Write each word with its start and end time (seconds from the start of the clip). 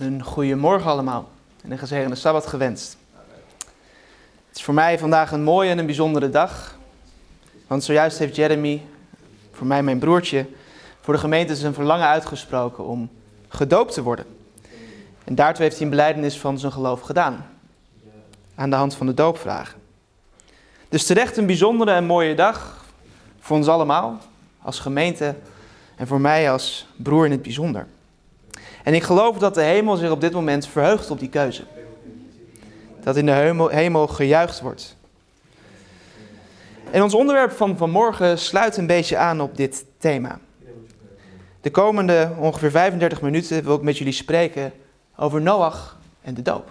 Een 0.00 0.22
goede 0.22 0.56
morgen 0.56 0.90
allemaal 0.90 1.28
en 1.62 1.70
een 1.70 1.78
gezegende 1.78 2.16
Sabbat 2.16 2.46
gewenst. 2.46 2.96
Het 4.48 4.56
is 4.56 4.62
voor 4.62 4.74
mij 4.74 4.98
vandaag 4.98 5.32
een 5.32 5.42
mooie 5.42 5.70
en 5.70 5.78
een 5.78 5.86
bijzondere 5.86 6.30
dag. 6.30 6.76
Want 7.66 7.84
zojuist 7.84 8.18
heeft 8.18 8.36
Jeremy, 8.36 8.82
voor 9.52 9.66
mij 9.66 9.82
mijn 9.82 9.98
broertje, 9.98 10.46
voor 11.00 11.14
de 11.14 11.20
gemeente 11.20 11.56
zijn 11.56 11.74
verlangen 11.74 12.06
uitgesproken 12.06 12.84
om 12.84 13.10
gedoopt 13.48 13.94
te 13.94 14.02
worden. 14.02 14.24
En 15.24 15.34
daartoe 15.34 15.62
heeft 15.62 15.76
hij 15.76 15.84
een 15.84 15.90
beleidenis 15.90 16.38
van 16.38 16.58
zijn 16.58 16.72
geloof 16.72 17.00
gedaan. 17.00 17.46
Aan 18.54 18.70
de 18.70 18.76
hand 18.76 18.94
van 18.94 19.06
de 19.06 19.14
doopvragen. 19.14 19.80
Dus 20.88 21.06
terecht 21.06 21.36
een 21.36 21.46
bijzondere 21.46 21.90
en 21.90 22.04
mooie 22.04 22.34
dag 22.34 22.84
voor 23.40 23.56
ons 23.56 23.68
allemaal, 23.68 24.18
als 24.62 24.78
gemeente 24.78 25.34
en 25.96 26.06
voor 26.06 26.20
mij 26.20 26.50
als 26.50 26.86
broer 26.96 27.24
in 27.24 27.30
het 27.30 27.42
bijzonder. 27.42 27.86
En 28.84 28.94
ik 28.94 29.02
geloof 29.02 29.38
dat 29.38 29.54
de 29.54 29.62
hemel 29.62 29.96
zich 29.96 30.10
op 30.10 30.20
dit 30.20 30.32
moment 30.32 30.66
verheugt 30.66 31.10
op 31.10 31.18
die 31.18 31.28
keuze. 31.28 31.62
Dat 33.02 33.16
in 33.16 33.26
de 33.26 33.68
hemel, 33.70 34.06
gejuicht 34.06 34.60
wordt. 34.60 34.96
En 36.90 37.02
ons 37.02 37.14
onderwerp 37.14 37.52
van 37.52 37.76
vanmorgen 37.76 38.38
sluit 38.38 38.76
een 38.76 38.86
beetje 38.86 39.16
aan 39.16 39.40
op 39.40 39.56
dit 39.56 39.84
thema. 39.98 40.38
De 41.60 41.70
komende 41.70 42.32
ongeveer 42.38 42.70
35 42.70 43.22
minuten 43.22 43.64
wil 43.64 43.76
ik 43.76 43.82
met 43.82 43.98
jullie 43.98 44.12
spreken 44.12 44.72
over 45.16 45.40
Noach 45.40 45.98
en 46.22 46.34
de 46.34 46.42
doop. 46.42 46.70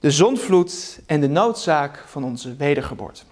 De 0.00 0.10
zonvloed 0.10 1.00
en 1.06 1.20
de 1.20 1.28
noodzaak 1.28 2.04
van 2.06 2.24
onze 2.24 2.56
wedergeboorte. 2.56 3.22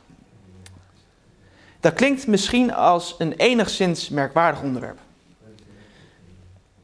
Dat 1.81 1.95
klinkt 1.95 2.27
misschien 2.27 2.75
als 2.75 3.15
een 3.19 3.33
enigszins 3.33 4.09
merkwaardig 4.09 4.63
onderwerp. 4.63 4.99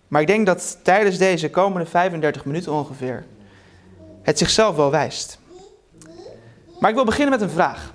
Maar 0.08 0.20
ik 0.20 0.26
denk 0.26 0.46
dat 0.46 0.78
tijdens 0.82 1.18
deze 1.18 1.50
komende 1.50 1.86
35 1.86 2.44
minuten 2.44 2.72
ongeveer 2.72 3.24
het 4.22 4.38
zichzelf 4.38 4.76
wel 4.76 4.90
wijst. 4.90 5.38
Maar 6.78 6.90
ik 6.90 6.96
wil 6.96 7.04
beginnen 7.04 7.30
met 7.30 7.40
een 7.40 7.54
vraag. 7.54 7.92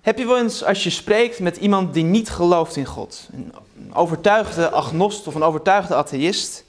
Heb 0.00 0.18
je 0.18 0.26
wel 0.26 0.38
eens 0.38 0.64
als 0.64 0.84
je 0.84 0.90
spreekt 0.90 1.40
met 1.40 1.56
iemand 1.56 1.94
die 1.94 2.04
niet 2.04 2.30
gelooft 2.30 2.76
in 2.76 2.84
God, 2.84 3.28
een 3.76 3.94
overtuigde 3.94 4.70
agnost 4.70 5.26
of 5.26 5.34
een 5.34 5.42
overtuigde 5.42 5.94
atheïst, 5.94 6.64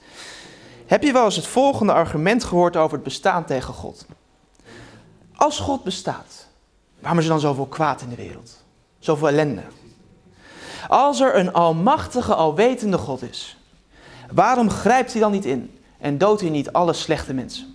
heb 0.86 1.02
je 1.02 1.12
wel 1.12 1.24
eens 1.24 1.36
het 1.36 1.46
volgende 1.46 1.92
argument 1.92 2.44
gehoord 2.44 2.76
over 2.76 2.94
het 2.94 3.02
bestaan 3.02 3.44
tegen 3.44 3.74
God? 3.74 4.06
Als 5.34 5.58
God 5.58 5.84
bestaat, 5.84 6.46
waarom 7.00 7.18
is 7.18 7.24
er 7.24 7.30
dan 7.30 7.40
zoveel 7.40 7.66
kwaad 7.66 8.02
in 8.02 8.08
de 8.08 8.16
wereld? 8.16 8.64
Zoveel 8.98 9.28
ellende? 9.28 9.62
Als 10.88 11.20
er 11.20 11.36
een 11.36 11.52
almachtige, 11.52 12.34
alwetende 12.34 12.98
God 12.98 13.22
is, 13.22 13.56
waarom 14.30 14.70
grijpt 14.70 15.12
hij 15.12 15.20
dan 15.20 15.32
niet 15.32 15.44
in 15.44 15.78
en 15.98 16.18
doodt 16.18 16.40
hij 16.40 16.50
niet 16.50 16.72
alle 16.72 16.92
slechte 16.92 17.34
mensen? 17.34 17.74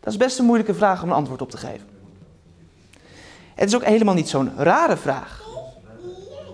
Dat 0.00 0.12
is 0.12 0.18
best 0.18 0.38
een 0.38 0.44
moeilijke 0.44 0.74
vraag 0.74 1.02
om 1.02 1.08
een 1.08 1.14
antwoord 1.14 1.42
op 1.42 1.50
te 1.50 1.56
geven. 1.56 1.88
Het 3.54 3.68
is 3.68 3.74
ook 3.74 3.84
helemaal 3.84 4.14
niet 4.14 4.28
zo'n 4.28 4.52
rare 4.56 4.96
vraag. 4.96 5.44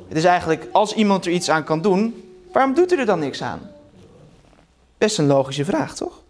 Het 0.09 0.17
is 0.17 0.25
eigenlijk, 0.25 0.69
als 0.73 0.93
iemand 0.93 1.27
er 1.27 1.33
iets 1.33 1.51
aan 1.51 1.65
kan 1.65 1.83
doen, 1.83 2.33
waarom 2.53 2.75
doet 2.75 2.91
hij 2.91 2.99
er 2.99 3.07
dan 3.07 3.19
niks 3.19 3.43
aan? 3.43 3.61
Best 4.99 5.19
een 5.19 5.27
logische 5.27 5.65
vraag, 5.65 5.95
toch? 5.95 6.23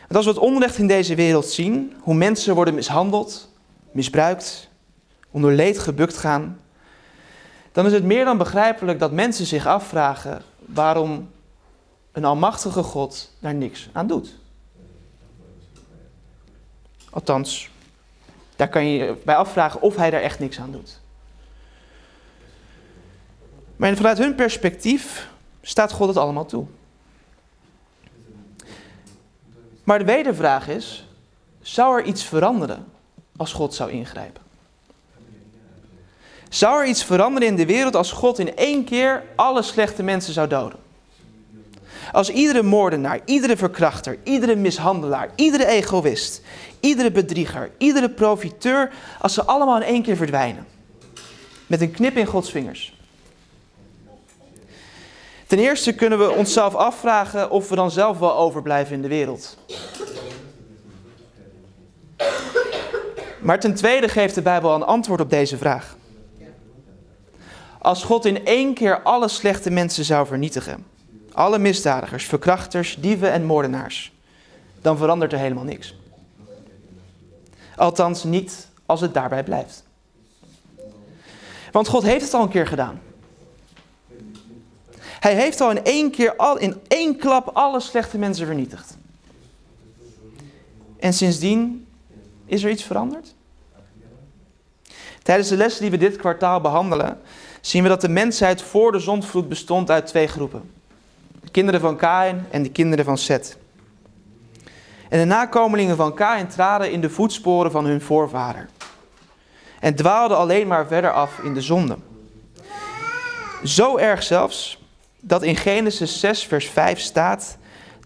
Want 0.00 0.16
als 0.16 0.24
we 0.24 0.30
het 0.30 0.40
onrecht 0.40 0.78
in 0.78 0.86
deze 0.86 1.14
wereld 1.14 1.46
zien, 1.46 1.94
hoe 2.00 2.14
mensen 2.14 2.54
worden 2.54 2.74
mishandeld, 2.74 3.48
misbruikt, 3.90 4.68
onder 5.34 5.52
leed 5.52 5.78
gebukt 5.78 6.16
gaan, 6.16 6.60
dan 7.72 7.86
is 7.86 7.92
het 7.92 8.04
meer 8.04 8.24
dan 8.24 8.38
begrijpelijk 8.38 8.98
dat 8.98 9.12
mensen 9.12 9.46
zich 9.46 9.66
afvragen 9.66 10.42
waarom 10.58 11.30
een 12.12 12.24
almachtige 12.24 12.82
God 12.82 13.30
daar 13.38 13.54
niks 13.54 13.88
aan 13.92 14.06
doet. 14.06 14.36
Althans, 17.10 17.70
daar 18.56 18.68
kan 18.68 18.86
je 18.86 19.16
bij 19.24 19.36
afvragen 19.36 19.80
of 19.80 19.96
hij 19.96 20.10
daar 20.10 20.20
echt 20.20 20.38
niks 20.38 20.58
aan 20.60 20.72
doet. 20.72 21.00
Maar 23.76 23.96
vanuit 23.96 24.18
hun 24.18 24.34
perspectief 24.34 25.30
staat 25.62 25.92
God 25.92 26.08
het 26.08 26.16
allemaal 26.16 26.46
toe. 26.46 26.66
Maar 29.84 29.98
de 29.98 30.04
wedervraag 30.04 30.68
is: 30.68 31.08
zou 31.60 32.00
er 32.00 32.04
iets 32.04 32.24
veranderen 32.24 32.86
als 33.36 33.52
God 33.52 33.74
zou 33.74 33.90
ingrijpen? 33.90 34.43
Zou 36.54 36.80
er 36.80 36.88
iets 36.88 37.04
veranderen 37.04 37.48
in 37.48 37.56
de 37.56 37.66
wereld 37.66 37.96
als 37.96 38.12
God 38.12 38.38
in 38.38 38.56
één 38.56 38.84
keer 38.84 39.22
alle 39.36 39.62
slechte 39.62 40.02
mensen 40.02 40.32
zou 40.32 40.48
doden? 40.48 40.78
Als 42.12 42.30
iedere 42.30 42.62
moordenaar, 42.62 43.20
iedere 43.24 43.56
verkrachter, 43.56 44.18
iedere 44.22 44.56
mishandelaar, 44.56 45.30
iedere 45.34 45.66
egoïst, 45.66 46.40
iedere 46.80 47.10
bedrieger, 47.10 47.70
iedere 47.78 48.10
profiteur, 48.10 48.92
als 49.20 49.34
ze 49.34 49.44
allemaal 49.44 49.76
in 49.76 49.82
één 49.82 50.02
keer 50.02 50.16
verdwijnen. 50.16 50.66
Met 51.66 51.80
een 51.80 51.90
knip 51.90 52.16
in 52.16 52.26
Gods 52.26 52.50
vingers. 52.50 52.98
Ten 55.46 55.58
eerste 55.58 55.94
kunnen 55.94 56.18
we 56.18 56.30
onszelf 56.30 56.74
afvragen 56.74 57.50
of 57.50 57.68
we 57.68 57.74
dan 57.74 57.90
zelf 57.90 58.18
wel 58.18 58.36
overblijven 58.36 58.94
in 58.94 59.02
de 59.02 59.08
wereld. 59.08 59.58
Maar 63.40 63.60
ten 63.60 63.74
tweede 63.74 64.08
geeft 64.08 64.34
de 64.34 64.42
Bijbel 64.42 64.74
een 64.74 64.84
antwoord 64.84 65.20
op 65.20 65.30
deze 65.30 65.56
vraag. 65.56 65.96
Als 67.84 68.04
God 68.04 68.24
in 68.24 68.46
één 68.46 68.74
keer 68.74 69.02
alle 69.02 69.28
slechte 69.28 69.70
mensen 69.70 70.04
zou 70.04 70.26
vernietigen, 70.26 70.86
alle 71.32 71.58
misdadigers, 71.58 72.24
verkrachters, 72.24 72.96
dieven 73.00 73.32
en 73.32 73.44
moordenaars, 73.44 74.12
dan 74.80 74.96
verandert 74.96 75.32
er 75.32 75.38
helemaal 75.38 75.64
niks. 75.64 75.94
Althans 77.76 78.24
niet 78.24 78.68
als 78.86 79.00
het 79.00 79.14
daarbij 79.14 79.44
blijft. 79.44 79.82
Want 81.72 81.88
God 81.88 82.02
heeft 82.02 82.24
het 82.24 82.34
al 82.34 82.42
een 82.42 82.48
keer 82.48 82.66
gedaan. 82.66 83.00
Hij 85.00 85.34
heeft 85.34 85.60
al 85.60 85.70
in 85.70 85.84
één 85.84 86.10
keer, 86.10 86.36
al 86.36 86.58
in 86.58 86.80
één 86.88 87.16
klap, 87.16 87.48
alle 87.48 87.80
slechte 87.80 88.18
mensen 88.18 88.46
vernietigd. 88.46 88.96
En 90.98 91.12
sindsdien 91.12 91.86
is 92.46 92.62
er 92.62 92.70
iets 92.70 92.82
veranderd? 92.82 93.34
Tijdens 95.22 95.48
de 95.48 95.56
lessen 95.56 95.82
die 95.82 95.90
we 95.90 95.96
dit 95.96 96.16
kwartaal 96.16 96.60
behandelen, 96.60 97.20
zien 97.66 97.82
we 97.82 97.88
dat 97.88 98.00
de 98.00 98.08
mensheid 98.08 98.62
voor 98.62 98.92
de 98.92 98.98
zondvloed 98.98 99.48
bestond 99.48 99.90
uit 99.90 100.06
twee 100.06 100.26
groepen. 100.26 100.70
De 101.40 101.50
kinderen 101.50 101.80
van 101.80 101.96
Kain 101.96 102.46
en 102.50 102.62
de 102.62 102.70
kinderen 102.70 103.04
van 103.04 103.18
Seth. 103.18 103.56
En 105.08 105.18
de 105.18 105.24
nakomelingen 105.24 105.96
van 105.96 106.14
Kain 106.14 106.48
traden 106.48 106.92
in 106.92 107.00
de 107.00 107.10
voetsporen 107.10 107.70
van 107.70 107.84
hun 107.84 108.00
voorvader. 108.00 108.68
En 109.80 109.94
dwaalden 109.94 110.36
alleen 110.36 110.66
maar 110.66 110.86
verder 110.86 111.12
af 111.12 111.38
in 111.38 111.54
de 111.54 111.60
zonde. 111.60 111.96
Zo 113.64 113.96
erg 113.96 114.22
zelfs 114.22 114.82
dat 115.20 115.42
in 115.42 115.56
Genesis 115.56 116.20
6, 116.20 116.44
vers 116.44 116.66
5 116.66 116.98
staat 116.98 117.56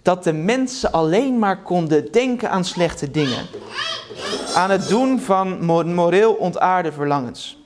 dat 0.03 0.25
de 0.25 0.33
mensen 0.33 0.93
alleen 0.93 1.39
maar 1.39 1.63
konden 1.63 2.13
denken 2.13 2.51
aan 2.51 2.65
slechte 2.65 3.11
dingen. 3.11 3.47
Aan 4.55 4.71
het 4.71 4.89
doen 4.89 5.21
van 5.21 5.65
moreel 5.95 6.35
ontaarde 6.35 6.93
verlangens. 6.93 7.58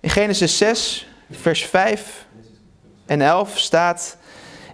In 0.00 0.10
Genesis 0.10 0.56
6, 0.56 1.08
vers 1.30 1.64
5 1.64 2.26
en 3.06 3.20
11 3.20 3.58
staat: 3.58 4.16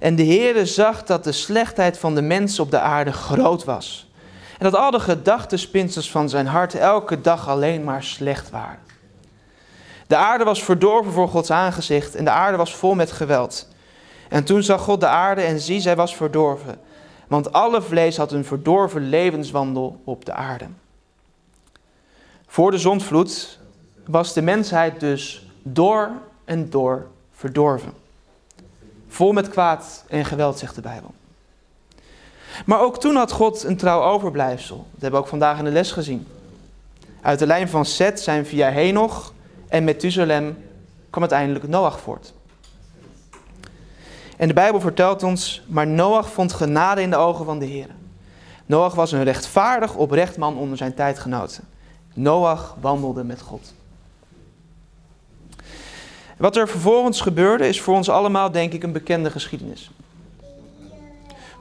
En 0.00 0.16
de 0.16 0.24
Heere 0.24 0.66
zag 0.66 1.04
dat 1.04 1.24
de 1.24 1.32
slechtheid 1.32 1.98
van 1.98 2.14
de 2.14 2.22
mens 2.22 2.58
op 2.58 2.70
de 2.70 2.80
aarde 2.80 3.12
groot 3.12 3.64
was. 3.64 4.12
En 4.58 4.70
dat 4.70 4.80
al 4.80 4.90
de 4.90 5.00
gedachtenspinsels 5.00 6.10
van 6.10 6.28
zijn 6.28 6.46
hart 6.46 6.74
elke 6.74 7.20
dag 7.20 7.48
alleen 7.48 7.84
maar 7.84 8.02
slecht 8.02 8.50
waren. 8.50 8.78
De 10.06 10.16
aarde 10.16 10.44
was 10.44 10.62
verdorven 10.62 11.12
voor 11.12 11.28
Gods 11.28 11.50
aangezicht 11.50 12.14
en 12.14 12.24
de 12.24 12.30
aarde 12.30 12.56
was 12.56 12.74
vol 12.74 12.94
met 12.94 13.12
geweld. 13.12 13.68
En 14.28 14.44
toen 14.44 14.62
zag 14.62 14.80
God 14.80 15.00
de 15.00 15.06
aarde 15.06 15.40
en 15.40 15.60
zie, 15.60 15.80
zij 15.80 15.96
was 15.96 16.16
verdorven. 16.16 16.80
Want 17.28 17.52
alle 17.52 17.82
vlees 17.82 18.16
had 18.16 18.32
een 18.32 18.44
verdorven 18.44 19.08
levenswandel 19.08 20.00
op 20.04 20.24
de 20.24 20.32
aarde. 20.32 20.66
Voor 22.46 22.70
de 22.70 22.78
zondvloed 22.78 23.58
was 24.06 24.32
de 24.32 24.42
mensheid 24.42 25.00
dus 25.00 25.46
door 25.62 26.10
en 26.44 26.70
door 26.70 27.06
verdorven. 27.32 27.92
Vol 29.08 29.32
met 29.32 29.48
kwaad 29.48 30.04
en 30.08 30.24
geweld, 30.24 30.58
zegt 30.58 30.74
de 30.74 30.80
Bijbel. 30.80 31.14
Maar 32.66 32.80
ook 32.80 33.00
toen 33.00 33.16
had 33.16 33.32
God 33.32 33.62
een 33.62 33.76
trouw 33.76 34.02
overblijfsel. 34.02 34.76
Dat 34.76 35.00
hebben 35.00 35.10
we 35.10 35.24
ook 35.24 35.30
vandaag 35.30 35.58
in 35.58 35.64
de 35.64 35.70
les 35.70 35.92
gezien. 35.92 36.26
Uit 37.20 37.38
de 37.38 37.46
lijn 37.46 37.68
van 37.68 37.84
Seth 37.84 38.20
zijn 38.20 38.46
via 38.46 38.70
Henoch 38.70 39.32
en 39.68 39.84
Methuselem 39.84 40.56
kwam 41.10 41.22
uiteindelijk 41.22 41.68
Noach 41.68 42.00
voort. 42.00 42.32
En 44.36 44.48
de 44.48 44.54
Bijbel 44.54 44.80
vertelt 44.80 45.22
ons, 45.22 45.62
maar 45.66 45.86
Noach 45.86 46.30
vond 46.30 46.52
genade 46.52 47.02
in 47.02 47.10
de 47.10 47.16
ogen 47.16 47.44
van 47.44 47.58
de 47.58 47.64
Heer. 47.64 47.88
Noach 48.66 48.94
was 48.94 49.12
een 49.12 49.24
rechtvaardig, 49.24 49.94
oprecht 49.94 50.36
man 50.36 50.56
onder 50.56 50.76
zijn 50.76 50.94
tijdgenoten. 50.94 51.64
Noach 52.14 52.76
wandelde 52.80 53.24
met 53.24 53.40
God. 53.40 53.74
Wat 56.44 56.56
er 56.56 56.68
vervolgens 56.68 57.20
gebeurde 57.20 57.68
is 57.68 57.80
voor 57.80 57.94
ons 57.94 58.08
allemaal, 58.08 58.50
denk 58.50 58.72
ik, 58.72 58.82
een 58.82 58.92
bekende 58.92 59.30
geschiedenis. 59.30 59.90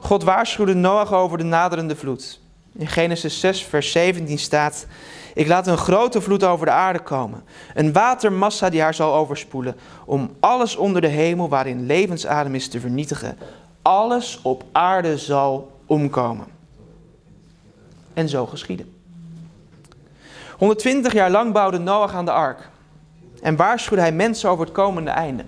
God 0.00 0.22
waarschuwde 0.22 0.74
Noach 0.74 1.12
over 1.12 1.38
de 1.38 1.44
naderende 1.44 1.96
vloed. 1.96 2.40
In 2.72 2.86
Genesis 2.86 3.40
6, 3.40 3.62
vers 3.62 3.92
17 3.92 4.38
staat: 4.38 4.86
Ik 5.34 5.46
laat 5.46 5.66
een 5.66 5.76
grote 5.76 6.20
vloed 6.20 6.44
over 6.44 6.66
de 6.66 6.72
aarde 6.72 6.98
komen, 6.98 7.44
een 7.74 7.92
watermassa 7.92 8.70
die 8.70 8.80
haar 8.80 8.94
zal 8.94 9.14
overspoelen, 9.14 9.76
om 10.04 10.30
alles 10.40 10.76
onder 10.76 11.00
de 11.00 11.08
hemel 11.08 11.48
waarin 11.48 11.86
levensadem 11.86 12.54
is 12.54 12.68
te 12.68 12.80
vernietigen. 12.80 13.38
Alles 13.82 14.40
op 14.42 14.64
aarde 14.72 15.18
zal 15.18 15.80
omkomen. 15.86 16.46
En 18.14 18.28
zo 18.28 18.46
geschiedde. 18.46 18.84
120 20.58 21.12
jaar 21.12 21.30
lang 21.30 21.52
bouwde 21.52 21.78
Noach 21.78 22.14
aan 22.14 22.24
de 22.24 22.32
ark 22.32 22.72
en 23.44 23.56
waarschuwde 23.56 24.00
hij 24.00 24.12
mensen 24.12 24.50
over 24.50 24.64
het 24.64 24.74
komende 24.74 25.10
einde. 25.10 25.44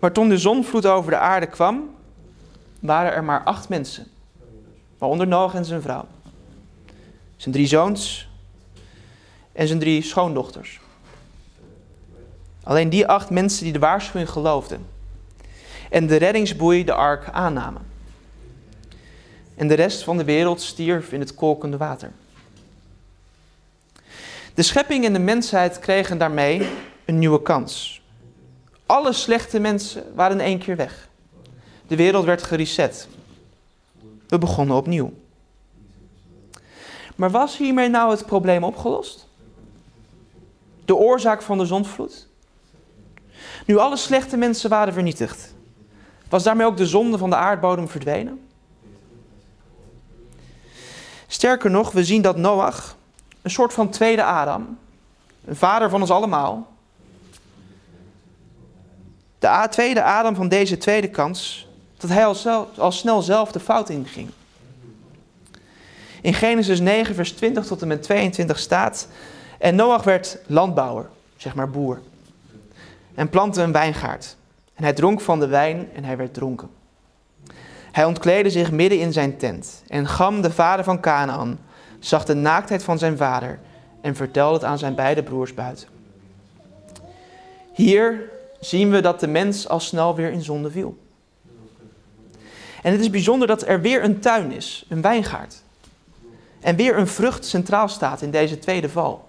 Maar 0.00 0.12
toen 0.12 0.28
de 0.28 0.38
zonvloed 0.38 0.86
over 0.86 1.10
de 1.10 1.18
aarde 1.18 1.46
kwam, 1.46 1.94
waren 2.80 3.12
er 3.12 3.24
maar 3.24 3.42
acht 3.44 3.68
mensen, 3.68 4.06
waaronder 4.98 5.26
Noach 5.26 5.54
en 5.54 5.64
zijn 5.64 5.82
vrouw, 5.82 6.06
zijn 7.36 7.54
drie 7.54 7.66
zoons 7.66 8.28
en 9.52 9.66
zijn 9.66 9.78
drie 9.78 10.02
schoondochters. 10.02 10.80
Alleen 12.62 12.88
die 12.88 13.06
acht 13.06 13.30
mensen 13.30 13.64
die 13.64 13.72
de 13.72 13.78
waarschuwing 13.78 14.30
geloofden 14.30 14.86
en 15.90 16.06
de 16.06 16.16
reddingsboei 16.16 16.84
de 16.84 16.92
ark 16.92 17.28
aannamen. 17.30 17.82
En 19.54 19.68
de 19.68 19.74
rest 19.74 20.02
van 20.04 20.16
de 20.16 20.24
wereld 20.24 20.60
stierf 20.60 21.12
in 21.12 21.20
het 21.20 21.34
kolkende 21.34 21.76
water. 21.76 22.12
De 24.56 24.62
schepping 24.62 25.04
en 25.04 25.12
de 25.12 25.18
mensheid 25.18 25.78
kregen 25.78 26.18
daarmee 26.18 26.68
een 27.04 27.18
nieuwe 27.18 27.42
kans. 27.42 28.02
Alle 28.86 29.12
slechte 29.12 29.58
mensen 29.58 30.12
waren 30.14 30.40
in 30.40 30.46
één 30.46 30.58
keer 30.58 30.76
weg. 30.76 31.08
De 31.86 31.96
wereld 31.96 32.24
werd 32.24 32.42
gereset. 32.42 33.08
We 34.28 34.38
begonnen 34.38 34.76
opnieuw. 34.76 35.12
Maar 37.16 37.30
was 37.30 37.56
hiermee 37.56 37.88
nou 37.88 38.10
het 38.10 38.26
probleem 38.26 38.64
opgelost? 38.64 39.28
De 40.84 40.94
oorzaak 40.94 41.42
van 41.42 41.58
de 41.58 41.66
zondvloed? 41.66 42.26
Nu 43.66 43.76
alle 43.76 43.96
slechte 43.96 44.36
mensen 44.36 44.70
waren 44.70 44.92
vernietigd, 44.92 45.54
was 46.28 46.42
daarmee 46.42 46.66
ook 46.66 46.76
de 46.76 46.86
zonde 46.86 47.18
van 47.18 47.30
de 47.30 47.36
aardbodem 47.36 47.88
verdwenen? 47.88 48.48
Sterker 51.26 51.70
nog, 51.70 51.92
we 51.92 52.04
zien 52.04 52.22
dat 52.22 52.36
Noach, 52.36 52.96
een 53.46 53.52
soort 53.52 53.72
van 53.72 53.90
tweede 53.90 54.24
Adam, 54.24 54.78
een 55.44 55.56
vader 55.56 55.90
van 55.90 56.00
ons 56.00 56.10
allemaal, 56.10 56.72
de 59.38 59.66
tweede 59.70 60.02
Adam 60.02 60.34
van 60.34 60.48
deze 60.48 60.78
tweede 60.78 61.08
kans, 61.08 61.68
dat 61.96 62.10
hij 62.10 62.26
al, 62.26 62.68
al 62.76 62.92
snel 62.92 63.22
zelf 63.22 63.52
de 63.52 63.60
fout 63.60 63.88
inging. 63.88 64.30
In 66.22 66.34
Genesis 66.34 66.80
9, 66.80 67.14
vers 67.14 67.32
20 67.32 67.66
tot 67.66 67.82
en 67.82 67.88
met 67.88 68.02
22 68.02 68.58
staat: 68.58 69.08
En 69.58 69.74
Noach 69.74 70.04
werd 70.04 70.38
landbouwer, 70.46 71.08
zeg 71.36 71.54
maar 71.54 71.70
boer, 71.70 72.00
en 73.14 73.28
plantte 73.28 73.62
een 73.62 73.72
wijngaard. 73.72 74.36
En 74.74 74.82
hij 74.82 74.92
dronk 74.92 75.20
van 75.20 75.40
de 75.40 75.46
wijn 75.46 75.88
en 75.94 76.04
hij 76.04 76.16
werd 76.16 76.34
dronken. 76.34 76.70
Hij 77.92 78.04
ontkleedde 78.04 78.50
zich 78.50 78.70
midden 78.70 78.98
in 78.98 79.12
zijn 79.12 79.36
tent. 79.36 79.82
En 79.88 80.08
Gam, 80.08 80.40
de 80.40 80.50
vader 80.50 80.84
van 80.84 81.00
Canaan, 81.00 81.58
zag 82.06 82.24
de 82.24 82.34
naaktheid 82.34 82.82
van 82.82 82.98
zijn 82.98 83.16
vader 83.16 83.58
en 84.00 84.16
vertelde 84.16 84.54
het 84.54 84.64
aan 84.64 84.78
zijn 84.78 84.94
beide 84.94 85.22
broers 85.22 85.54
buiten. 85.54 85.88
Hier 87.72 88.30
zien 88.60 88.90
we 88.90 89.00
dat 89.00 89.20
de 89.20 89.26
mens 89.26 89.68
al 89.68 89.80
snel 89.80 90.14
weer 90.14 90.30
in 90.30 90.42
zonde 90.42 90.70
viel. 90.70 90.98
En 92.82 92.92
het 92.92 93.00
is 93.00 93.10
bijzonder 93.10 93.48
dat 93.48 93.66
er 93.66 93.80
weer 93.80 94.04
een 94.04 94.20
tuin 94.20 94.52
is, 94.52 94.86
een 94.88 95.00
wijngaard. 95.00 95.62
En 96.60 96.76
weer 96.76 96.98
een 96.98 97.06
vrucht 97.06 97.44
centraal 97.44 97.88
staat 97.88 98.22
in 98.22 98.30
deze 98.30 98.58
tweede 98.58 98.88
val. 98.88 99.28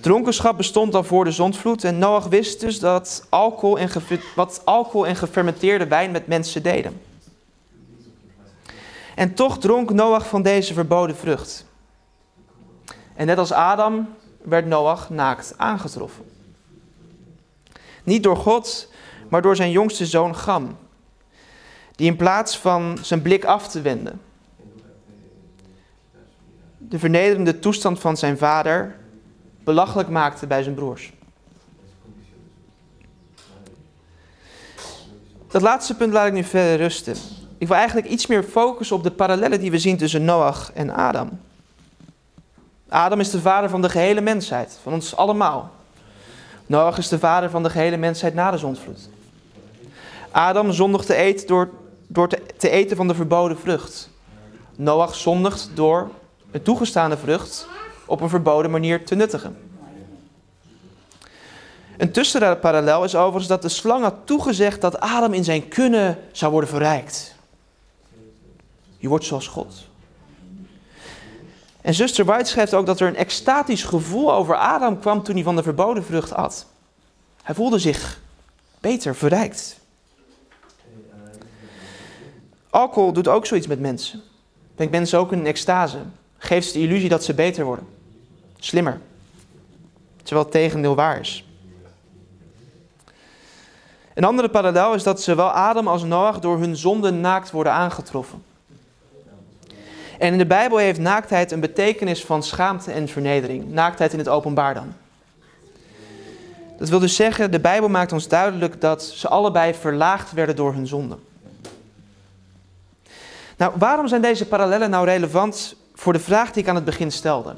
Dronkenschap 0.00 0.56
bestond 0.56 0.94
al 0.94 1.04
voor 1.04 1.24
de 1.24 1.30
zondvloed 1.30 1.84
en 1.84 1.98
Noach 1.98 2.26
wist 2.26 2.60
dus 2.60 2.78
dat 2.78 3.26
alcohol 3.28 3.78
en 3.78 3.88
wat 4.34 4.62
alcohol 4.64 5.06
en 5.06 5.16
gefermenteerde 5.16 5.86
wijn 5.86 6.10
met 6.10 6.26
mensen 6.26 6.62
deden. 6.62 7.00
En 9.14 9.34
toch 9.34 9.58
dronk 9.58 9.90
Noach 9.90 10.28
van 10.28 10.42
deze 10.42 10.74
verboden 10.74 11.16
vrucht. 11.16 11.66
En 13.14 13.26
net 13.26 13.38
als 13.38 13.52
Adam 13.52 14.08
werd 14.42 14.66
Noach 14.66 15.10
naakt 15.10 15.54
aangetroffen. 15.56 16.24
Niet 18.04 18.22
door 18.22 18.36
God, 18.36 18.92
maar 19.28 19.42
door 19.42 19.56
zijn 19.56 19.70
jongste 19.70 20.06
zoon 20.06 20.36
Gam, 20.36 20.76
die 21.96 22.06
in 22.06 22.16
plaats 22.16 22.58
van 22.58 22.98
zijn 23.02 23.22
blik 23.22 23.44
af 23.44 23.68
te 23.68 23.80
wenden, 23.80 24.20
de 26.78 26.98
vernederende 26.98 27.58
toestand 27.58 28.00
van 28.00 28.16
zijn 28.16 28.38
vader 28.38 28.96
belachelijk 29.64 30.08
maakte 30.08 30.46
bij 30.46 30.62
zijn 30.62 30.74
broers. 30.74 31.12
Dat 35.48 35.62
laatste 35.62 35.96
punt 35.96 36.12
laat 36.12 36.26
ik 36.26 36.32
nu 36.32 36.44
verder 36.44 36.76
rusten. 36.76 37.16
Ik 37.64 37.70
wil 37.70 37.78
eigenlijk 37.78 38.08
iets 38.08 38.26
meer 38.26 38.42
focussen 38.42 38.96
op 38.96 39.02
de 39.02 39.10
parallellen 39.10 39.60
die 39.60 39.70
we 39.70 39.78
zien 39.78 39.96
tussen 39.96 40.24
Noach 40.24 40.70
en 40.74 40.94
Adam. 40.94 41.28
Adam 42.88 43.20
is 43.20 43.30
de 43.30 43.40
vader 43.40 43.70
van 43.70 43.82
de 43.82 43.88
gehele 43.88 44.20
mensheid, 44.20 44.78
van 44.82 44.92
ons 44.92 45.16
allemaal. 45.16 45.70
Noach 46.66 46.98
is 46.98 47.08
de 47.08 47.18
vader 47.18 47.50
van 47.50 47.62
de 47.62 47.70
gehele 47.70 47.96
mensheid 47.96 48.34
na 48.34 48.50
de 48.50 48.58
zondvloed. 48.58 49.08
Adam 50.30 50.72
zondigde 50.72 51.18
eet 51.18 51.48
door, 51.48 51.70
door 52.06 52.28
te, 52.28 52.42
te 52.56 52.70
eten 52.70 52.96
van 52.96 53.08
de 53.08 53.14
verboden 53.14 53.58
vrucht. 53.58 54.10
Noach 54.76 55.14
zondigt 55.14 55.70
door 55.74 56.10
een 56.50 56.62
toegestane 56.62 57.16
vrucht 57.16 57.68
op 58.06 58.20
een 58.20 58.28
verboden 58.28 58.70
manier 58.70 59.04
te 59.04 59.14
nuttigen. 59.14 59.56
Een 61.96 62.12
tussenparallel 62.12 63.04
is 63.04 63.14
overigens 63.14 63.46
dat 63.46 63.62
de 63.62 63.68
slang 63.68 64.02
had 64.02 64.14
toegezegd 64.24 64.80
dat 64.80 65.00
Adam 65.00 65.32
in 65.32 65.44
zijn 65.44 65.68
kunnen 65.68 66.18
zou 66.32 66.52
worden 66.52 66.70
verrijkt. 66.70 67.33
Je 69.04 69.10
wordt 69.10 69.24
zoals 69.24 69.46
God. 69.46 69.88
En 71.80 71.94
zuster 71.94 72.24
White 72.24 72.50
schrijft 72.50 72.74
ook 72.74 72.86
dat 72.86 73.00
er 73.00 73.08
een 73.08 73.16
extatisch 73.16 73.84
gevoel 73.84 74.32
over 74.32 74.56
Adam 74.56 75.00
kwam 75.00 75.22
toen 75.22 75.34
hij 75.34 75.44
van 75.44 75.56
de 75.56 75.62
verboden 75.62 76.04
vrucht 76.04 76.34
at. 76.34 76.66
Hij 77.42 77.54
voelde 77.54 77.78
zich 77.78 78.20
beter, 78.80 79.14
verrijkt. 79.14 79.80
Alcohol 82.70 83.12
doet 83.12 83.28
ook 83.28 83.46
zoiets 83.46 83.66
met 83.66 83.80
mensen. 83.80 84.22
Denkt 84.74 84.92
mensen 84.92 85.18
ook 85.18 85.32
in 85.32 85.38
een 85.38 85.46
extase. 85.46 85.98
Geeft 86.38 86.66
ze 86.66 86.72
de 86.72 86.80
illusie 86.80 87.08
dat 87.08 87.24
ze 87.24 87.34
beter 87.34 87.64
worden. 87.64 87.86
Slimmer. 88.58 89.00
Terwijl 90.16 90.42
het 90.42 90.54
tegendeel 90.54 90.94
waar 90.94 91.20
is. 91.20 91.44
Een 94.14 94.24
andere 94.24 94.48
parallel 94.48 94.94
is 94.94 95.02
dat 95.02 95.22
zowel 95.22 95.50
Adam 95.50 95.88
als 95.88 96.02
Noach 96.02 96.40
door 96.40 96.58
hun 96.58 96.76
zonde 96.76 97.10
naakt 97.10 97.50
worden 97.50 97.72
aangetroffen. 97.72 98.52
En 100.18 100.32
in 100.32 100.38
de 100.38 100.46
Bijbel 100.46 100.78
heeft 100.78 101.00
naaktheid 101.00 101.52
een 101.52 101.60
betekenis 101.60 102.24
van 102.24 102.42
schaamte 102.42 102.92
en 102.92 103.08
vernedering. 103.08 103.72
Naaktheid 103.72 104.12
in 104.12 104.18
het 104.18 104.28
openbaar 104.28 104.74
dan. 104.74 104.94
Dat 106.78 106.88
wil 106.88 106.98
dus 106.98 107.16
zeggen, 107.16 107.50
de 107.50 107.60
Bijbel 107.60 107.88
maakt 107.88 108.12
ons 108.12 108.28
duidelijk 108.28 108.80
dat 108.80 109.02
ze 109.02 109.28
allebei 109.28 109.74
verlaagd 109.74 110.32
werden 110.32 110.56
door 110.56 110.72
hun 110.72 110.86
zonde. 110.86 111.16
Nou, 113.56 113.72
waarom 113.78 114.08
zijn 114.08 114.22
deze 114.22 114.46
parallellen 114.46 114.90
nou 114.90 115.04
relevant 115.04 115.76
voor 115.94 116.12
de 116.12 116.18
vraag 116.18 116.52
die 116.52 116.62
ik 116.62 116.68
aan 116.68 116.74
het 116.74 116.84
begin 116.84 117.12
stelde? 117.12 117.56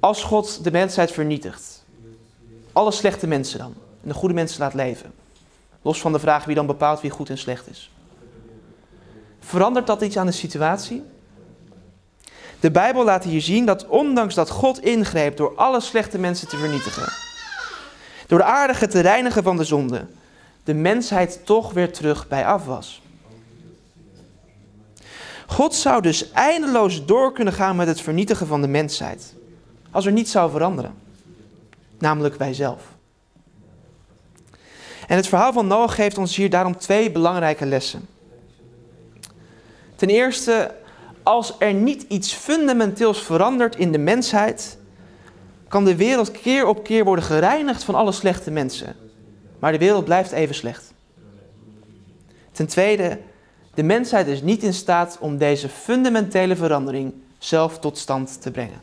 Als 0.00 0.22
God 0.22 0.64
de 0.64 0.70
mensheid 0.70 1.12
vernietigt, 1.12 1.84
alle 2.72 2.90
slechte 2.90 3.26
mensen 3.26 3.58
dan, 3.58 3.74
en 4.02 4.08
de 4.08 4.14
goede 4.14 4.34
mensen 4.34 4.60
laat 4.60 4.74
leven, 4.74 5.12
los 5.82 6.00
van 6.00 6.12
de 6.12 6.18
vraag 6.18 6.44
wie 6.44 6.54
dan 6.54 6.66
bepaalt 6.66 7.00
wie 7.00 7.10
goed 7.10 7.30
en 7.30 7.38
slecht 7.38 7.68
is. 7.70 7.90
Verandert 9.50 9.86
dat 9.86 10.02
iets 10.02 10.16
aan 10.16 10.26
de 10.26 10.32
situatie? 10.32 11.02
De 12.60 12.70
Bijbel 12.70 13.04
laat 13.04 13.24
hier 13.24 13.40
zien 13.40 13.66
dat 13.66 13.86
ondanks 13.86 14.34
dat 14.34 14.50
God 14.50 14.82
ingreep 14.82 15.36
door 15.36 15.56
alle 15.56 15.80
slechte 15.80 16.18
mensen 16.18 16.48
te 16.48 16.56
vernietigen, 16.56 17.12
door 18.26 18.38
de 18.38 18.44
aardige 18.44 18.86
te 18.86 19.00
reinigen 19.00 19.42
van 19.42 19.56
de 19.56 19.64
zonde, 19.64 20.06
de 20.64 20.74
mensheid 20.74 21.40
toch 21.44 21.72
weer 21.72 21.92
terug 21.92 22.28
bij 22.28 22.46
af 22.46 22.64
was. 22.64 23.02
God 25.46 25.74
zou 25.74 26.02
dus 26.02 26.32
eindeloos 26.32 27.04
door 27.04 27.32
kunnen 27.32 27.54
gaan 27.54 27.76
met 27.76 27.86
het 27.86 28.00
vernietigen 28.00 28.46
van 28.46 28.60
de 28.60 28.68
mensheid, 28.68 29.34
als 29.90 30.06
er 30.06 30.12
niets 30.12 30.30
zou 30.30 30.50
veranderen, 30.50 30.94
namelijk 31.98 32.34
wij 32.34 32.54
zelf. 32.54 32.82
En 35.06 35.16
het 35.16 35.26
verhaal 35.26 35.52
van 35.52 35.66
Noach 35.66 35.94
geeft 35.94 36.18
ons 36.18 36.36
hier 36.36 36.50
daarom 36.50 36.76
twee 36.76 37.10
belangrijke 37.10 37.66
lessen. 37.66 38.08
Ten 40.00 40.08
eerste, 40.08 40.74
als 41.22 41.54
er 41.58 41.74
niet 41.74 42.04
iets 42.08 42.32
fundamenteels 42.32 43.22
verandert 43.22 43.76
in 43.76 43.92
de 43.92 43.98
mensheid, 43.98 44.78
kan 45.68 45.84
de 45.84 45.96
wereld 45.96 46.30
keer 46.30 46.66
op 46.66 46.84
keer 46.84 47.04
worden 47.04 47.24
gereinigd 47.24 47.84
van 47.84 47.94
alle 47.94 48.12
slechte 48.12 48.50
mensen. 48.50 48.96
Maar 49.58 49.72
de 49.72 49.78
wereld 49.78 50.04
blijft 50.04 50.32
even 50.32 50.54
slecht. 50.54 50.92
Ten 52.52 52.66
tweede, 52.66 53.18
de 53.74 53.82
mensheid 53.82 54.26
is 54.26 54.42
niet 54.42 54.62
in 54.62 54.74
staat 54.74 55.18
om 55.20 55.38
deze 55.38 55.68
fundamentele 55.68 56.56
verandering 56.56 57.14
zelf 57.38 57.78
tot 57.78 57.98
stand 57.98 58.42
te 58.42 58.50
brengen. 58.50 58.80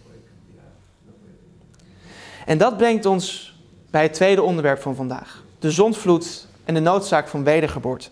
En 2.46 2.58
dat 2.58 2.78
brengt 2.78 3.06
ons 3.06 3.56
bij 3.90 4.04
het 4.04 4.14
tweede 4.14 4.42
onderwerp 4.42 4.82
van 4.82 4.96
vandaag: 4.96 5.44
de 5.60 5.72
zondvloed 5.72 6.48
en 6.64 6.74
de 6.74 6.80
noodzaak 6.80 7.28
van 7.28 7.44
wedergeboorte. 7.44 8.10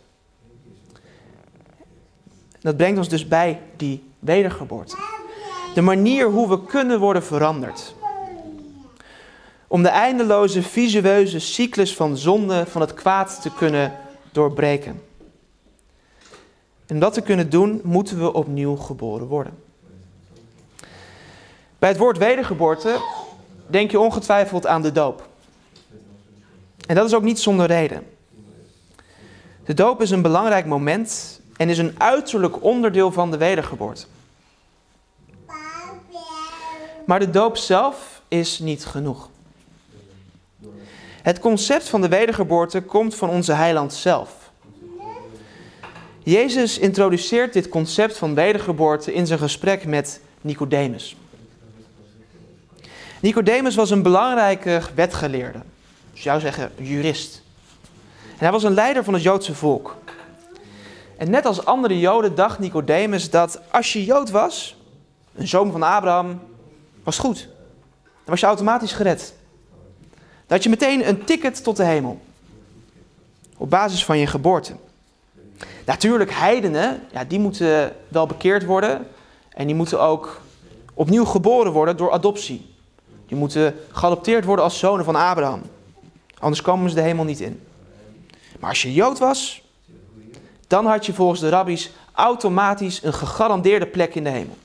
Dat 2.66 2.78
brengt 2.78 2.98
ons 2.98 3.10
dus 3.10 3.28
bij 3.28 3.62
die 3.78 4.04
wedergeboorte. 4.20 4.98
De 5.74 5.82
manier 5.82 6.30
hoe 6.30 6.50
we 6.50 6.66
kunnen 6.66 7.00
worden 7.00 7.24
veranderd. 7.24 7.96
Om 9.68 9.84
de 9.84 9.90
eindeloze 9.90 10.64
visueuze 10.64 11.40
cyclus 11.40 11.96
van 11.96 12.18
zonde, 12.18 12.66
van 12.66 12.82
het 12.82 12.94
kwaad 12.94 13.42
te 13.42 13.54
kunnen 13.54 13.94
doorbreken. 14.32 15.02
En 16.86 16.96
om 16.96 17.00
dat 17.00 17.14
te 17.14 17.22
kunnen 17.22 17.50
doen, 17.50 17.82
moeten 17.84 18.20
we 18.20 18.34
opnieuw 18.34 18.76
geboren 18.76 19.28
worden. 19.28 19.54
Bij 21.80 21.90
het 21.90 21.98
woord 21.98 22.18
wedergeboorte 22.18 22.98
denk 23.68 23.92
je 23.92 24.00
ongetwijfeld 24.00 24.68
aan 24.68 24.82
de 24.82 24.92
doop. 24.92 25.28
En 26.88 26.96
dat 26.96 27.06
is 27.06 27.14
ook 27.14 27.24
niet 27.24 27.40
zonder 27.40 27.66
reden. 27.66 28.08
De 29.66 29.74
doop 29.74 30.02
is 30.02 30.10
een 30.10 30.22
belangrijk 30.22 30.66
moment 30.66 31.44
en 31.58 31.70
is 31.70 31.78
een 31.78 31.96
uiterlijk 31.98 32.64
onderdeel 32.64 33.12
van 33.12 33.32
de 33.32 33.38
wedergeboorte. 33.38 34.06
Maar 37.06 37.20
de 37.20 37.30
doop 37.30 37.58
zelf 37.58 38.22
is 38.28 38.60
niet 38.60 38.86
genoeg. 38.86 39.30
Het 41.22 41.40
concept 41.40 41.90
van 41.90 42.02
de 42.02 42.08
wedergeboorte 42.08 42.82
komt 42.82 43.16
van 43.16 43.30
onze 43.30 43.54
heiland 43.54 43.94
zelf. 43.94 44.46
Jezus 46.24 46.78
introduceert 46.78 47.54
dit 47.54 47.70
concept 47.70 48.18
van 48.18 48.34
wedergeboorte 48.34 49.14
in 49.14 49.28
zijn 49.28 49.40
gesprek 49.40 49.86
met 49.86 50.22
Nicodemus. 50.42 51.16
Nicodemus 53.20 53.76
was 53.76 53.90
een 53.90 54.02
belangrijke 54.02 54.82
wetgeleerde. 54.96 55.60
Je 56.14 56.22
zou 56.22 56.40
zeggen 56.40 56.72
jurist. 56.78 57.42
En 58.22 58.38
hij 58.38 58.52
was 58.52 58.64
een 58.64 58.74
leider 58.74 59.04
van 59.04 59.14
het 59.14 59.24
Joodse 59.24 59.56
volk. 59.56 59.96
En 61.18 61.30
net 61.30 61.46
als 61.46 61.66
andere 61.66 62.00
Joden 62.00 62.36
dacht 62.36 62.60
Nicodemus 62.60 63.30
dat 63.30 63.62
als 63.72 63.94
je 63.94 64.06
Jood 64.06 64.30
was, 64.30 64.76
een 65.36 65.48
zoon 65.48 65.72
van 65.72 65.84
Abraham, 65.84 66.40
was 67.04 67.18
goed. 67.18 67.48
Dan 68.02 68.34
was 68.34 68.40
je 68.40 68.46
automatisch 68.46 68.94
gered. 68.94 69.34
Had 70.48 70.64
je 70.64 70.70
meteen 70.70 71.08
een 71.08 71.24
ticket 71.24 71.64
tot 71.64 71.78
de 71.78 71.84
hemel. 71.84 72.20
Op 73.58 73.70
basis 73.70 74.06
van 74.06 74.18
je 74.18 74.28
geboorte. 74.28 74.76
Natuurlijk, 75.86 76.32
heidenen, 76.32 77.02
ja, 77.12 77.24
die 77.24 77.40
moeten 77.40 77.96
wel 78.08 78.26
bekeerd 78.26 78.66
worden. 78.66 79.08
En 79.50 79.66
die 79.66 79.76
moeten 79.76 80.02
ook 80.02 80.42
opnieuw 80.94 81.26
geboren 81.26 81.72
worden 81.72 81.98
door 81.98 82.12
adoptie. 82.12 82.74
Die 83.28 83.38
moeten 83.38 83.76
geadopteerd 83.92 84.46
worden 84.46 84.66
als 84.66 84.80
zonen 84.80 85.06
van 85.06 85.16
Abraham. 85.16 85.62
Anders 86.40 86.62
komen 86.62 86.90
ze 86.90 86.96
de 86.96 87.02
hemel 87.02 87.24
niet 87.24 87.40
in. 87.40 87.62
Maar 88.60 88.70
als 88.70 88.82
je 88.82 88.94
Jood 88.94 89.20
was, 89.20 89.64
dan 90.68 90.86
had 90.86 91.06
je 91.06 91.14
volgens 91.14 91.40
de 91.40 91.50
rabbies 91.50 91.92
automatisch 92.12 93.04
een 93.04 93.14
gegarandeerde 93.14 93.88
plek 93.88 94.16
in 94.16 94.24
de 94.24 94.30
hemel. 94.30 94.58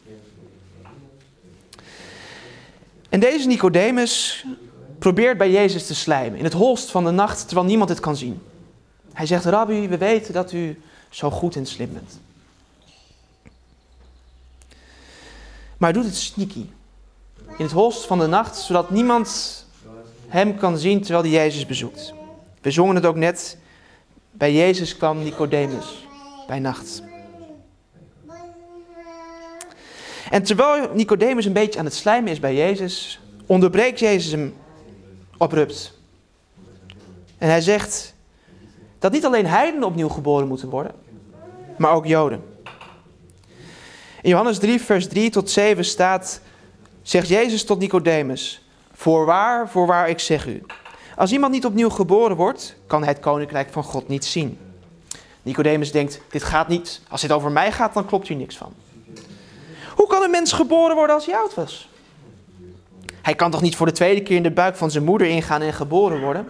En 3.08 3.20
deze 3.20 3.46
Nicodemus 3.46 4.44
probeert 4.98 5.38
bij 5.38 5.50
Jezus 5.50 5.86
te 5.86 5.94
slijmen 5.94 6.38
in 6.38 6.44
het 6.44 6.52
holst 6.52 6.90
van 6.90 7.04
de 7.04 7.10
nacht 7.10 7.46
terwijl 7.46 7.66
niemand 7.66 7.90
het 7.90 8.00
kan 8.00 8.16
zien. 8.16 8.42
Hij 9.12 9.26
zegt: 9.26 9.44
Rabbi, 9.44 9.88
we 9.88 9.98
weten 9.98 10.32
dat 10.32 10.52
u 10.52 10.80
zo 11.08 11.30
goed 11.30 11.56
en 11.56 11.66
slim 11.66 11.92
bent. 11.92 12.18
Maar 15.76 15.92
hij 15.92 16.00
doet 16.00 16.10
het 16.10 16.16
sneaky. 16.20 16.66
In 17.36 17.64
het 17.64 17.72
holst 17.72 18.06
van 18.06 18.18
de 18.18 18.26
nacht, 18.26 18.56
zodat 18.56 18.90
niemand 18.90 19.66
hem 20.28 20.56
kan 20.56 20.78
zien 20.78 21.00
terwijl 21.00 21.22
hij 21.22 21.32
Jezus 21.32 21.66
bezoekt. 21.66 22.14
We 22.60 22.70
zongen 22.70 22.94
het 22.94 23.06
ook 23.06 23.16
net. 23.16 23.56
Bij 24.30 24.52
Jezus 24.52 24.96
kwam 24.96 25.22
Nicodemus 25.22 26.06
bij 26.46 26.58
nacht. 26.58 27.02
En 30.30 30.42
terwijl 30.42 30.90
Nicodemus 30.94 31.44
een 31.44 31.52
beetje 31.52 31.78
aan 31.78 31.84
het 31.84 31.94
slijmen 31.94 32.32
is 32.32 32.40
bij 32.40 32.54
Jezus, 32.54 33.20
onderbreekt 33.46 33.98
Jezus 33.98 34.32
hem 34.32 34.54
abrupt. 35.38 35.98
En 37.38 37.48
hij 37.48 37.60
zegt 37.60 38.14
dat 38.98 39.12
niet 39.12 39.24
alleen 39.24 39.46
heidenen 39.46 39.88
opnieuw 39.88 40.08
geboren 40.08 40.48
moeten 40.48 40.68
worden, 40.68 40.94
maar 41.78 41.92
ook 41.92 42.06
Joden. 42.06 42.42
In 44.22 44.30
Johannes 44.30 44.58
3, 44.58 44.80
vers 44.80 45.08
3 45.08 45.30
tot 45.30 45.50
7 45.50 45.84
staat, 45.84 46.40
zegt 47.02 47.28
Jezus 47.28 47.64
tot 47.64 47.78
Nicodemus, 47.78 48.68
voorwaar, 48.92 49.68
voorwaar, 49.68 50.08
ik 50.08 50.18
zeg 50.18 50.46
u, 50.46 50.62
als 51.16 51.32
iemand 51.32 51.52
niet 51.52 51.64
opnieuw 51.64 51.90
geboren 51.90 52.36
wordt, 52.36 52.76
kan 52.86 53.02
hij 53.02 53.12
het 53.12 53.20
koninkrijk 53.20 53.70
van 53.70 53.82
God 53.82 54.08
niet 54.08 54.24
zien. 54.24 54.58
Nicodemus 55.42 55.92
denkt, 55.92 56.20
dit 56.30 56.42
gaat 56.42 56.68
niet, 56.68 57.00
als 57.08 57.20
dit 57.20 57.32
over 57.32 57.50
mij 57.50 57.72
gaat, 57.72 57.94
dan 57.94 58.06
klopt 58.06 58.28
hier 58.28 58.36
niks 58.36 58.56
van. 58.56 58.72
Hoe 59.96 60.06
kan 60.06 60.22
een 60.22 60.30
mens 60.30 60.52
geboren 60.52 60.96
worden 60.96 61.14
als 61.14 61.26
hij 61.26 61.36
oud 61.36 61.54
was? 61.54 61.88
Hij 63.22 63.34
kan 63.34 63.50
toch 63.50 63.62
niet 63.62 63.76
voor 63.76 63.86
de 63.86 63.92
tweede 63.92 64.22
keer 64.22 64.36
in 64.36 64.42
de 64.42 64.50
buik 64.50 64.76
van 64.76 64.90
zijn 64.90 65.04
moeder 65.04 65.26
ingaan 65.26 65.62
en 65.62 65.72
geboren 65.72 66.20
worden? 66.20 66.46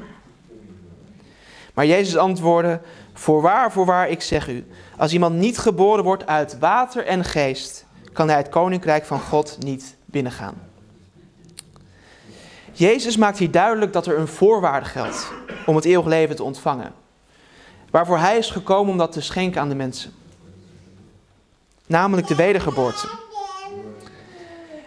Maar 1.74 1.86
Jezus 1.86 2.16
antwoordde: 2.16 2.80
Voorwaar, 3.12 3.72
voorwaar, 3.72 4.08
ik 4.08 4.22
zeg 4.22 4.48
u: 4.48 4.66
als 4.96 5.12
iemand 5.12 5.36
niet 5.36 5.58
geboren 5.58 6.04
wordt 6.04 6.26
uit 6.26 6.58
water 6.58 7.06
en 7.06 7.24
geest, 7.24 7.86
kan 8.12 8.28
hij 8.28 8.36
het 8.36 8.48
koninkrijk 8.48 9.04
van 9.04 9.20
God 9.20 9.56
niet 9.60 9.96
binnengaan. 10.04 10.69
Jezus 12.72 13.16
maakt 13.16 13.38
hier 13.38 13.50
duidelijk 13.50 13.92
dat 13.92 14.06
er 14.06 14.18
een 14.18 14.28
voorwaarde 14.28 14.86
geldt 14.86 15.32
om 15.66 15.76
het 15.76 15.84
eeuwig 15.84 16.06
leven 16.06 16.36
te 16.36 16.42
ontvangen. 16.42 16.92
Waarvoor 17.90 18.18
hij 18.18 18.38
is 18.38 18.50
gekomen 18.50 18.92
om 18.92 18.98
dat 18.98 19.12
te 19.12 19.20
schenken 19.20 19.60
aan 19.60 19.68
de 19.68 19.74
mensen. 19.74 20.12
Namelijk 21.86 22.26
de 22.26 22.34
wedergeboorte. 22.34 23.08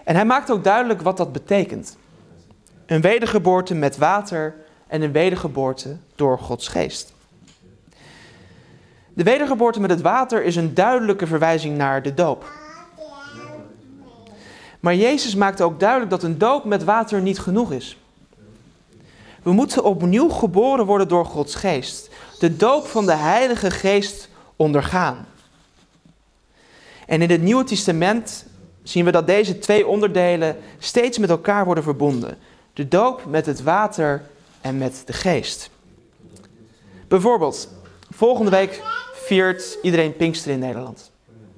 En 0.04 0.16
hij 0.16 0.26
maakt 0.26 0.52
ook 0.52 0.64
duidelijk 0.64 1.02
wat 1.02 1.18
dat 1.18 1.32
betekent. 1.32 1.98
Een 2.86 3.02
wedergeboorte 3.02 3.76
met 3.76 3.98
water 3.98 4.56
en 4.88 5.02
een 5.02 5.12
wedergeboorte 5.12 5.98
door 6.16 6.40
Gods 6.40 6.68
geest. 6.68 7.14
De 9.14 9.24
wedergeboorte 9.24 9.80
met 9.80 9.90
het 9.90 10.02
water 10.02 10.44
is 10.44 10.56
een 10.56 10.74
duidelijke 10.74 11.28
verwijzing 11.28 11.78
naar 11.78 12.02
de 12.02 12.14
doop. 12.14 12.63
Maar 14.84 14.96
Jezus 14.96 15.36
maakt 15.36 15.62
ook 15.62 15.80
duidelijk 15.80 16.10
dat 16.10 16.24
een 16.24 16.38
doop 16.38 16.66
met 16.66 16.84
water 16.84 17.22
niet 17.22 17.40
genoeg 17.40 17.72
is. 17.72 17.98
We 19.44 19.52
moeten 19.52 19.84
opnieuw 19.84 20.30
geboren 20.30 20.86
worden 20.86 21.08
door 21.08 21.26
Gods 21.26 21.56
geest. 21.56 22.10
De 22.40 22.56
doop 22.56 22.88
van 22.88 23.06
de 23.06 23.16
Heilige 23.16 23.72
Geest 23.72 24.30
ondergaan. 24.56 25.28
En 27.06 27.22
in 27.22 27.30
het 27.30 27.42
Nieuwe 27.42 27.64
Testament 27.64 28.46
zien 28.84 29.06
we 29.06 29.12
dat 29.12 29.28
deze 29.28 29.60
twee 29.60 29.88
onderdelen 29.88 30.58
steeds 30.80 31.18
met 31.18 31.30
elkaar 31.30 31.66
worden 31.66 31.84
verbonden. 31.84 32.38
De 32.74 32.88
doop 32.88 33.26
met 33.26 33.46
het 33.46 33.64
water 33.64 34.22
en 34.62 34.78
met 34.78 35.02
de 35.06 35.14
geest. 35.14 35.70
Bijvoorbeeld, 37.08 37.70
volgende 38.12 38.52
week 38.52 38.84
viert 39.14 39.78
iedereen 39.82 40.16
Pinkster 40.16 40.52
in 40.52 40.60
Nederland. 40.60 41.12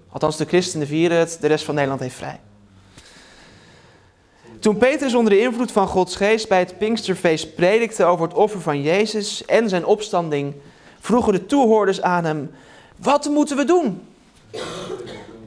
Althans, 0.10 0.38
de 0.38 0.46
christenen 0.46 0.88
vieren 0.88 1.18
het, 1.18 1.38
de 1.42 1.48
rest 1.48 1.66
van 1.66 1.76
Nederland 1.76 2.02
heeft 2.02 2.16
vrij. 2.16 2.40
Toen 4.66 4.78
Petrus 4.78 5.16
onder 5.16 5.34
de 5.34 5.40
invloed 5.40 5.72
van 5.72 5.88
Gods 5.88 6.16
geest 6.16 6.48
bij 6.48 6.60
het 6.60 6.78
Pinksterfeest 6.78 7.56
predikte 7.56 8.04
over 8.04 8.28
het 8.28 8.36
offer 8.36 8.62
van 8.62 8.82
Jezus 8.82 9.46
en 9.46 9.70
zijn 9.70 9.86
opstanding, 9.86 10.54
vroegen 11.00 11.34
de 11.34 11.46
toehoorders 11.46 12.02
aan 12.02 12.26
hem: 12.26 12.52
Wat 12.98 13.30
moeten 13.30 13.58
we 13.58 13.66
doen? 13.66 14.02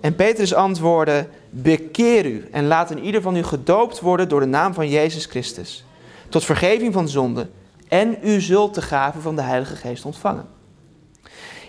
En 0.00 0.14
Petrus 0.14 0.54
antwoordde: 0.54 1.28
Bekeer 1.50 2.26
u 2.26 2.48
en 2.52 2.66
laat 2.66 2.90
in 2.90 2.98
ieder 2.98 3.22
van 3.22 3.36
u 3.36 3.42
gedoopt 3.42 4.00
worden 4.00 4.28
door 4.28 4.40
de 4.40 4.46
naam 4.46 4.74
van 4.74 4.88
Jezus 4.88 5.24
Christus, 5.24 5.84
tot 6.28 6.44
vergeving 6.44 6.92
van 6.92 7.08
zonde, 7.08 7.48
en 7.88 8.18
u 8.22 8.40
zult 8.40 8.74
de 8.74 8.82
gave 8.82 9.20
van 9.20 9.36
de 9.36 9.42
Heilige 9.42 9.76
Geest 9.76 10.04
ontvangen. 10.04 10.46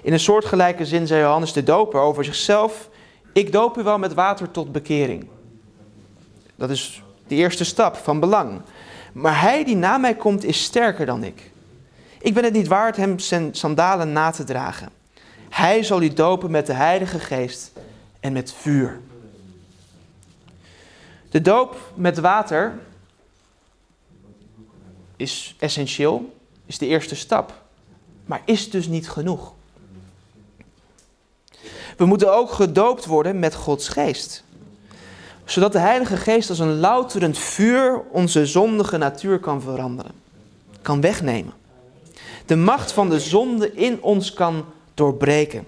In 0.01 0.13
een 0.13 0.20
soortgelijke 0.20 0.86
zin 0.86 1.08
zei 1.08 1.22
Johannes 1.22 1.53
de 1.53 1.63
Doper 1.63 2.00
over 2.00 2.25
zichzelf: 2.25 2.89
Ik 3.34 3.51
doop 3.51 3.77
u 3.77 3.84
wel 3.84 3.98
met 3.98 4.13
water 4.13 4.51
tot 4.51 4.72
bekering. 4.72 5.27
Dat 6.56 6.70
is 6.70 7.03
de 7.29 7.36
eerste 7.36 7.63
stap 7.63 7.95
van 7.95 8.19
belang. 8.19 8.62
Maar 9.12 9.41
hij 9.41 9.63
die 9.63 9.75
na 9.75 9.98
mij 9.98 10.15
komt 10.15 10.43
is 10.43 10.63
sterker 10.63 11.05
dan 11.05 11.24
ik. 11.24 11.51
Ik 12.19 12.33
ben 12.33 12.43
het 12.43 12.53
niet 12.53 12.67
waard 12.67 12.95
hem 12.95 13.19
zijn 13.19 13.55
sandalen 13.55 14.12
na 14.12 14.31
te 14.31 14.43
dragen. 14.43 14.89
Hij 15.50 15.83
zal 15.83 16.01
u 16.01 16.13
dopen 16.13 16.51
met 16.51 16.65
de 16.65 16.74
Heilige 16.74 17.19
Geest 17.19 17.71
en 18.19 18.33
met 18.33 18.53
vuur. 18.53 19.00
De 21.29 21.41
doop 21.41 21.91
met 21.93 22.17
water 22.17 22.79
is 25.15 25.55
essentieel, 25.59 26.36
is 26.65 26.77
de 26.77 26.88
eerste 26.88 27.15
stap, 27.15 27.62
maar 28.25 28.41
is 28.45 28.69
dus 28.69 28.88
niet 28.88 29.09
genoeg. 29.09 29.53
We 31.98 32.05
moeten 32.05 32.33
ook 32.33 32.51
gedoopt 32.51 33.05
worden 33.05 33.39
met 33.39 33.55
Gods 33.55 33.88
geest. 33.88 34.43
Zodat 35.50 35.72
de 35.72 35.79
Heilige 35.79 36.18
Geest 36.18 36.50
als 36.50 36.60
een 36.60 36.79
louterend 36.79 37.38
vuur 37.38 38.01
onze 38.12 38.46
zondige 38.46 38.98
natuur 38.98 39.39
kan 39.39 39.62
veranderen. 39.62 40.12
Kan 40.82 41.01
wegnemen. 41.01 41.53
De 42.46 42.56
macht 42.56 42.91
van 42.91 43.10
de 43.10 43.20
zonde 43.20 43.74
in 43.74 44.03
ons 44.03 44.34
kan 44.34 44.65
doorbreken. 44.94 45.68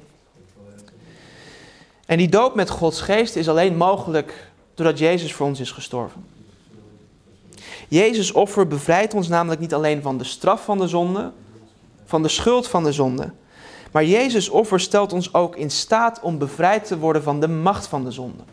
En 2.06 2.18
die 2.18 2.30
doop 2.30 2.56
met 2.56 2.70
Gods 2.70 3.02
geest 3.02 3.36
is 3.36 3.50
alleen 3.50 3.78
mogelijk 3.78 4.52
doordat 4.74 5.00
Jezus 5.00 5.34
voor 5.34 5.48
ons 5.48 5.60
is 5.60 5.72
gestorven. 5.72 6.26
Jezus 7.88 8.32
offer 8.32 8.68
bevrijdt 8.68 9.14
ons 9.14 9.28
namelijk 9.28 9.62
niet 9.62 9.74
alleen 9.74 10.02
van 10.02 10.18
de 10.18 10.24
straf 10.24 10.64
van 10.64 10.78
de 10.78 10.88
zonde, 10.88 11.32
van 12.06 12.22
de 12.22 12.30
schuld 12.30 12.68
van 12.68 12.84
de 12.84 12.92
zonde, 12.92 13.32
maar 13.92 14.06
Jezus 14.06 14.50
offer 14.50 14.80
stelt 14.80 15.14
ons 15.14 15.34
ook 15.34 15.56
in 15.56 15.72
staat 15.72 16.20
om 16.20 16.38
bevrijd 16.38 16.86
te 16.86 16.98
worden 16.98 17.24
van 17.24 17.40
de 17.40 17.48
macht 17.48 17.88
van 17.88 18.04
de 18.04 18.12
zonde. 18.12 18.44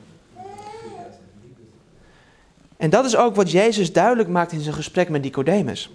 En 2.78 2.90
dat 2.90 3.04
is 3.04 3.16
ook 3.16 3.34
wat 3.34 3.50
Jezus 3.50 3.92
duidelijk 3.92 4.28
maakt 4.28 4.52
in 4.52 4.60
zijn 4.60 4.74
gesprek 4.74 5.08
met 5.08 5.22
Nicodemus. 5.22 5.90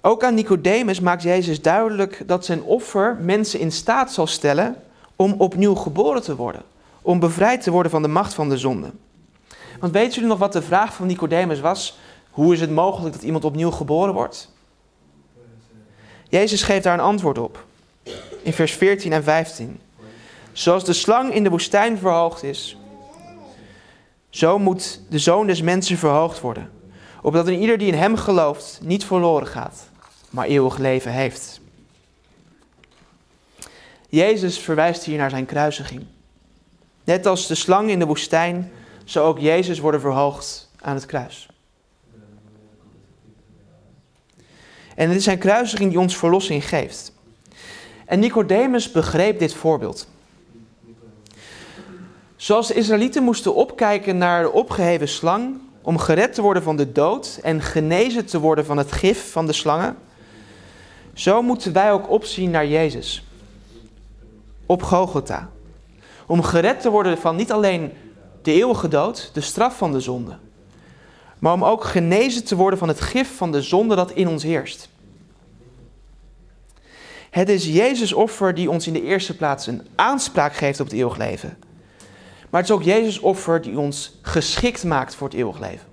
Ook 0.00 0.24
aan 0.24 0.34
Nicodemus 0.34 1.00
maakt 1.00 1.22
Jezus 1.22 1.62
duidelijk 1.62 2.22
dat 2.26 2.44
zijn 2.44 2.62
offer 2.62 3.16
mensen 3.20 3.60
in 3.60 3.72
staat 3.72 4.12
zal 4.12 4.26
stellen 4.26 4.76
om 5.16 5.34
opnieuw 5.38 5.74
geboren 5.74 6.22
te 6.22 6.36
worden, 6.36 6.62
om 7.02 7.20
bevrijd 7.20 7.62
te 7.62 7.70
worden 7.70 7.90
van 7.90 8.02
de 8.02 8.08
macht 8.08 8.34
van 8.34 8.48
de 8.48 8.58
zonde. 8.58 8.90
Want 9.80 9.92
weten 9.92 10.12
jullie 10.12 10.28
nog 10.28 10.38
wat 10.38 10.52
de 10.52 10.62
vraag 10.62 10.94
van 10.94 11.06
Nicodemus 11.06 11.60
was? 11.60 11.98
Hoe 12.30 12.52
is 12.52 12.60
het 12.60 12.70
mogelijk 12.70 13.14
dat 13.14 13.22
iemand 13.22 13.44
opnieuw 13.44 13.70
geboren 13.70 14.14
wordt? 14.14 14.52
Jezus 16.28 16.62
geeft 16.62 16.82
daar 16.82 16.94
een 16.94 17.00
antwoord 17.00 17.38
op. 17.38 17.64
In 18.42 18.52
vers 18.52 18.72
14 18.72 19.12
en 19.12 19.22
15. 19.22 19.80
Zoals 20.52 20.84
de 20.84 20.92
slang 20.92 21.34
in 21.34 21.42
de 21.42 21.50
woestijn 21.50 21.98
verhoogd 21.98 22.42
is, 22.42 22.76
zo 24.36 24.58
moet 24.58 25.00
de 25.08 25.18
zoon 25.18 25.46
des 25.46 25.62
mensen 25.62 25.98
verhoogd 25.98 26.40
worden. 26.40 26.70
Opdat 27.22 27.46
een 27.46 27.60
ieder 27.60 27.78
die 27.78 27.92
in 27.92 27.98
hem 27.98 28.16
gelooft 28.16 28.78
niet 28.82 29.04
verloren 29.04 29.46
gaat, 29.46 29.88
maar 30.30 30.46
eeuwig 30.46 30.78
leven 30.78 31.12
heeft. 31.12 31.60
Jezus 34.08 34.58
verwijst 34.58 35.04
hier 35.04 35.18
naar 35.18 35.30
zijn 35.30 35.46
kruisiging. 35.46 36.04
Net 37.04 37.26
als 37.26 37.46
de 37.46 37.54
slang 37.54 37.90
in 37.90 37.98
de 37.98 38.06
woestijn, 38.06 38.72
zou 39.04 39.26
ook 39.26 39.38
Jezus 39.38 39.78
worden 39.78 40.00
verhoogd 40.00 40.70
aan 40.80 40.94
het 40.94 41.06
kruis. 41.06 41.48
En 44.94 45.08
het 45.08 45.16
is 45.16 45.24
zijn 45.24 45.38
kruisiging 45.38 45.90
die 45.90 46.00
ons 46.00 46.16
verlossing 46.16 46.68
geeft. 46.68 47.12
En 48.06 48.18
Nicodemus 48.18 48.90
begreep 48.90 49.38
dit 49.38 49.54
voorbeeld. 49.54 50.08
Zoals 52.46 52.66
de 52.66 52.74
Israëlieten 52.74 53.22
moesten 53.22 53.54
opkijken 53.54 54.18
naar 54.18 54.42
de 54.42 54.52
opgeheven 54.52 55.08
slang 55.08 55.56
om 55.82 55.98
gered 55.98 56.34
te 56.34 56.42
worden 56.42 56.62
van 56.62 56.76
de 56.76 56.92
dood 56.92 57.38
en 57.42 57.62
genezen 57.62 58.26
te 58.26 58.40
worden 58.40 58.64
van 58.64 58.76
het 58.76 58.92
gif 58.92 59.32
van 59.32 59.46
de 59.46 59.52
slangen, 59.52 59.96
zo 61.14 61.42
moeten 61.42 61.72
wij 61.72 61.92
ook 61.92 62.10
opzien 62.10 62.50
naar 62.50 62.66
Jezus. 62.66 63.24
Op 64.66 64.82
Golgotha. 64.82 65.50
Om 66.26 66.42
gered 66.42 66.80
te 66.80 66.90
worden 66.90 67.18
van 67.18 67.36
niet 67.36 67.52
alleen 67.52 67.92
de 68.42 68.52
eeuwige 68.52 68.88
dood, 68.88 69.30
de 69.32 69.40
straf 69.40 69.76
van 69.76 69.92
de 69.92 70.00
zonde, 70.00 70.36
maar 71.38 71.52
om 71.52 71.64
ook 71.64 71.84
genezen 71.84 72.44
te 72.44 72.56
worden 72.56 72.78
van 72.78 72.88
het 72.88 73.00
gif 73.00 73.36
van 73.36 73.52
de 73.52 73.62
zonde 73.62 73.94
dat 73.94 74.10
in 74.10 74.28
ons 74.28 74.42
heerst. 74.42 74.88
Het 77.30 77.48
is 77.48 77.66
Jezus' 77.66 78.12
offer 78.12 78.54
die 78.54 78.70
ons 78.70 78.86
in 78.86 78.92
de 78.92 79.02
eerste 79.02 79.36
plaats 79.36 79.66
een 79.66 79.86
aanspraak 79.94 80.54
geeft 80.54 80.80
op 80.80 80.86
het 80.86 80.94
eeuwig 80.94 81.16
leven. 81.16 81.65
Maar 82.50 82.60
het 82.60 82.70
is 82.70 82.76
ook 82.76 82.82
Jezus' 82.82 83.18
offer 83.18 83.62
die 83.62 83.78
ons 83.78 84.18
geschikt 84.22 84.84
maakt 84.84 85.14
voor 85.14 85.28
het 85.28 85.36
eeuwig 85.36 85.58
leven. 85.58 85.86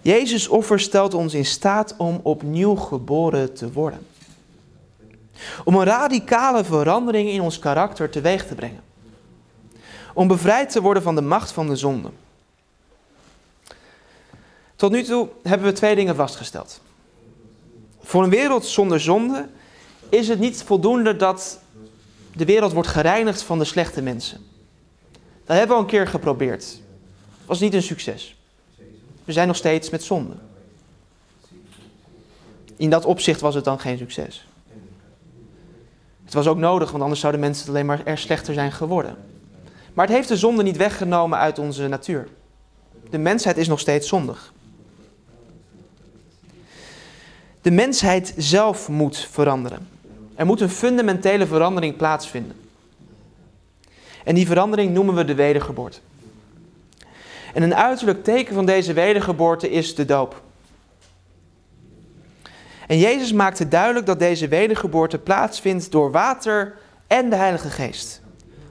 Jezus' 0.00 0.48
offer 0.48 0.80
stelt 0.80 1.14
ons 1.14 1.34
in 1.34 1.44
staat 1.44 1.94
om 1.96 2.20
opnieuw 2.22 2.74
geboren 2.74 3.54
te 3.54 3.72
worden. 3.72 4.06
Om 5.64 5.74
een 5.74 5.84
radicale 5.84 6.64
verandering 6.64 7.28
in 7.28 7.40
ons 7.40 7.58
karakter 7.58 8.10
teweeg 8.10 8.46
te 8.46 8.54
brengen. 8.54 8.82
Om 10.14 10.28
bevrijd 10.28 10.70
te 10.70 10.80
worden 10.80 11.02
van 11.02 11.14
de 11.14 11.20
macht 11.20 11.52
van 11.52 11.66
de 11.66 11.76
zonde. 11.76 12.10
Tot 14.76 14.90
nu 14.90 15.02
toe 15.02 15.28
hebben 15.42 15.66
we 15.66 15.72
twee 15.72 15.94
dingen 15.94 16.16
vastgesteld. 16.16 16.80
Voor 18.00 18.22
een 18.22 18.30
wereld 18.30 18.64
zonder 18.64 19.00
zonde 19.00 19.48
is 20.08 20.28
het 20.28 20.38
niet 20.38 20.62
voldoende 20.62 21.16
dat 21.16 21.60
de 22.34 22.44
wereld 22.44 22.72
wordt 22.72 22.88
gereinigd 22.88 23.42
van 23.42 23.58
de 23.58 23.64
slechte 23.64 24.02
mensen. 24.02 24.40
Dat 25.44 25.56
hebben 25.56 25.68
we 25.68 25.74
al 25.74 25.80
een 25.80 25.86
keer 25.86 26.06
geprobeerd. 26.06 26.62
Het 26.62 27.46
was 27.46 27.60
niet 27.60 27.74
een 27.74 27.82
succes. 27.82 28.36
We 29.24 29.32
zijn 29.32 29.46
nog 29.46 29.56
steeds 29.56 29.90
met 29.90 30.02
zonde. 30.02 30.34
In 32.76 32.90
dat 32.90 33.04
opzicht 33.04 33.40
was 33.40 33.54
het 33.54 33.64
dan 33.64 33.80
geen 33.80 33.98
succes. 33.98 34.46
Het 36.24 36.34
was 36.34 36.46
ook 36.46 36.58
nodig, 36.58 36.90
want 36.90 37.02
anders 37.02 37.20
zouden 37.20 37.40
mensen 37.40 37.68
alleen 37.68 37.86
maar 37.86 38.06
er 38.06 38.18
slechter 38.18 38.54
zijn 38.54 38.72
geworden. 38.72 39.16
Maar 39.94 40.06
het 40.06 40.14
heeft 40.14 40.28
de 40.28 40.36
zonde 40.36 40.62
niet 40.62 40.76
weggenomen 40.76 41.38
uit 41.38 41.58
onze 41.58 41.88
natuur. 41.88 42.28
De 43.10 43.18
mensheid 43.18 43.56
is 43.56 43.68
nog 43.68 43.80
steeds 43.80 44.08
zondig. 44.08 44.52
De 47.60 47.70
mensheid 47.70 48.34
zelf 48.36 48.88
moet 48.88 49.18
veranderen. 49.30 49.88
Er 50.34 50.46
moet 50.46 50.60
een 50.60 50.70
fundamentele 50.70 51.46
verandering 51.46 51.96
plaatsvinden. 51.96 52.56
En 54.24 54.34
die 54.34 54.46
verandering 54.46 54.92
noemen 54.92 55.14
we 55.14 55.24
de 55.24 55.34
wedergeboorte. 55.34 55.98
En 57.54 57.62
een 57.62 57.74
uiterlijk 57.74 58.24
teken 58.24 58.54
van 58.54 58.66
deze 58.66 58.92
wedergeboorte 58.92 59.70
is 59.70 59.94
de 59.94 60.04
doop. 60.04 60.42
En 62.86 62.98
Jezus 62.98 63.32
maakte 63.32 63.68
duidelijk 63.68 64.06
dat 64.06 64.18
deze 64.18 64.48
wedergeboorte 64.48 65.18
plaatsvindt 65.18 65.90
door 65.90 66.10
water 66.10 66.78
en 67.06 67.30
de 67.30 67.36
Heilige 67.36 67.70
Geest. 67.70 68.20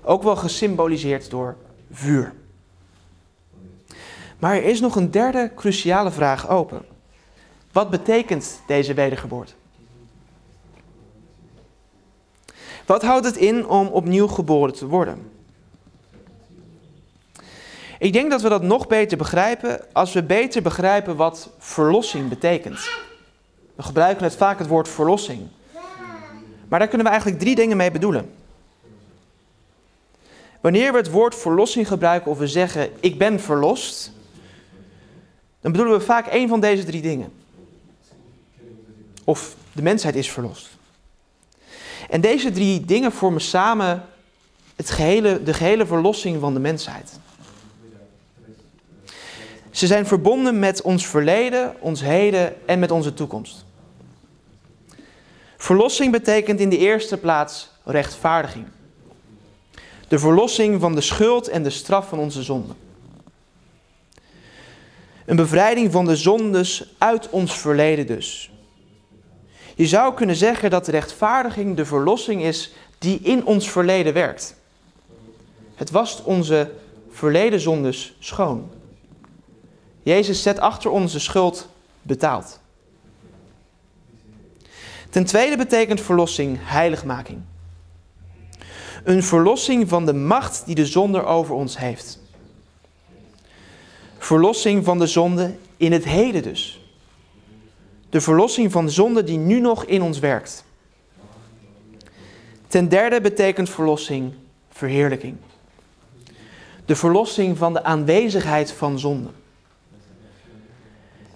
Ook 0.03 0.23
wel 0.23 0.35
gesymboliseerd 0.35 1.29
door 1.29 1.55
vuur. 1.91 2.33
Maar 4.39 4.55
er 4.55 4.63
is 4.63 4.79
nog 4.79 4.95
een 4.95 5.11
derde 5.11 5.51
cruciale 5.55 6.11
vraag 6.11 6.49
open. 6.49 6.85
Wat 7.71 7.89
betekent 7.89 8.61
deze 8.67 8.93
wedergeboorte? 8.93 9.53
Wat 12.85 13.01
houdt 13.01 13.25
het 13.25 13.37
in 13.37 13.67
om 13.67 13.87
opnieuw 13.87 14.27
geboren 14.27 14.73
te 14.73 14.87
worden? 14.87 15.31
Ik 17.99 18.13
denk 18.13 18.31
dat 18.31 18.41
we 18.41 18.49
dat 18.49 18.63
nog 18.63 18.87
beter 18.87 19.17
begrijpen 19.17 19.93
als 19.93 20.13
we 20.13 20.23
beter 20.23 20.61
begrijpen 20.61 21.15
wat 21.15 21.49
verlossing 21.57 22.29
betekent. 22.29 22.89
We 23.75 23.83
gebruiken 23.83 24.23
het 24.23 24.35
vaak 24.35 24.59
het 24.59 24.67
woord 24.67 24.87
verlossing. 24.87 25.47
Maar 26.67 26.79
daar 26.79 26.87
kunnen 26.87 27.05
we 27.07 27.11
eigenlijk 27.11 27.41
drie 27.41 27.55
dingen 27.55 27.77
mee 27.77 27.91
bedoelen. 27.91 28.33
Wanneer 30.61 30.91
we 30.91 30.97
het 30.97 31.11
woord 31.11 31.35
verlossing 31.35 31.87
gebruiken 31.87 32.31
of 32.31 32.37
we 32.37 32.47
zeggen 32.47 32.89
ik 32.99 33.17
ben 33.17 33.39
verlost, 33.39 34.11
dan 35.59 35.71
bedoelen 35.71 35.97
we 35.97 36.05
vaak 36.05 36.27
één 36.27 36.47
van 36.47 36.59
deze 36.59 36.83
drie 36.83 37.01
dingen. 37.01 37.33
Of 39.23 39.55
de 39.71 39.81
mensheid 39.81 40.15
is 40.15 40.31
verlost. 40.31 40.69
En 42.11 42.21
deze 42.21 42.51
drie 42.51 42.85
dingen 42.85 43.11
vormen 43.11 43.41
samen 43.41 44.05
het 44.75 44.89
gehele, 44.89 45.43
de 45.43 45.53
gehele 45.53 45.85
verlossing 45.85 46.39
van 46.39 46.53
de 46.53 46.59
mensheid. 46.59 47.19
Ze 49.69 49.87
zijn 49.87 50.05
verbonden 50.05 50.59
met 50.59 50.81
ons 50.81 51.07
verleden, 51.07 51.75
ons 51.79 52.01
heden 52.01 52.67
en 52.67 52.79
met 52.79 52.91
onze 52.91 53.13
toekomst. 53.13 53.65
Verlossing 55.57 56.11
betekent 56.11 56.59
in 56.59 56.69
de 56.69 56.77
eerste 56.77 57.17
plaats 57.17 57.69
rechtvaardiging. 57.83 58.65
De 60.07 60.19
verlossing 60.19 60.81
van 60.81 60.95
de 60.95 61.01
schuld 61.01 61.47
en 61.47 61.63
de 61.63 61.69
straf 61.69 62.07
van 62.07 62.19
onze 62.19 62.43
zonden. 62.43 62.75
Een 65.25 65.35
bevrijding 65.35 65.91
van 65.91 66.05
de 66.05 66.15
zondes 66.15 66.93
uit 66.97 67.29
ons 67.29 67.57
verleden 67.57 68.07
dus. 68.07 68.51
Je 69.75 69.87
zou 69.87 70.13
kunnen 70.13 70.35
zeggen 70.35 70.69
dat 70.69 70.85
de 70.85 70.91
rechtvaardiging 70.91 71.75
de 71.75 71.85
verlossing 71.85 72.41
is 72.41 72.73
die 72.97 73.19
in 73.19 73.45
ons 73.45 73.69
verleden 73.69 74.13
werkt. 74.13 74.55
Het 75.75 75.91
wast 75.91 76.23
onze 76.23 76.71
verleden 77.11 77.59
zondes 77.59 78.15
schoon. 78.19 78.69
Jezus 80.03 80.41
zet 80.41 80.59
achter 80.59 80.91
onze 80.91 81.19
schuld 81.19 81.67
betaald. 82.01 82.59
Ten 85.09 85.25
tweede 85.25 85.57
betekent 85.57 86.01
verlossing 86.01 86.57
heiligmaking. 86.61 87.41
Een 89.03 89.23
verlossing 89.23 89.89
van 89.89 90.05
de 90.05 90.13
macht 90.13 90.65
die 90.65 90.75
de 90.75 90.85
zonder 90.85 91.25
over 91.25 91.55
ons 91.55 91.77
heeft. 91.77 92.19
verlossing 94.17 94.85
van 94.85 94.99
de 94.99 95.07
zonde 95.07 95.55
in 95.77 95.91
het 95.91 96.03
heden 96.03 96.43
dus. 96.43 96.80
De 98.11 98.21
verlossing 98.21 98.71
van 98.71 98.85
de 98.85 98.91
zonde 98.91 99.23
die 99.23 99.37
nu 99.37 99.59
nog 99.59 99.85
in 99.85 100.01
ons 100.01 100.19
werkt. 100.19 100.63
Ten 102.67 102.89
derde 102.89 103.21
betekent 103.21 103.69
verlossing 103.69 104.33
verheerlijking. 104.69 105.37
De 106.85 106.95
verlossing 106.95 107.57
van 107.57 107.73
de 107.73 107.83
aanwezigheid 107.83 108.71
van 108.71 108.99
zonde. 108.99 109.29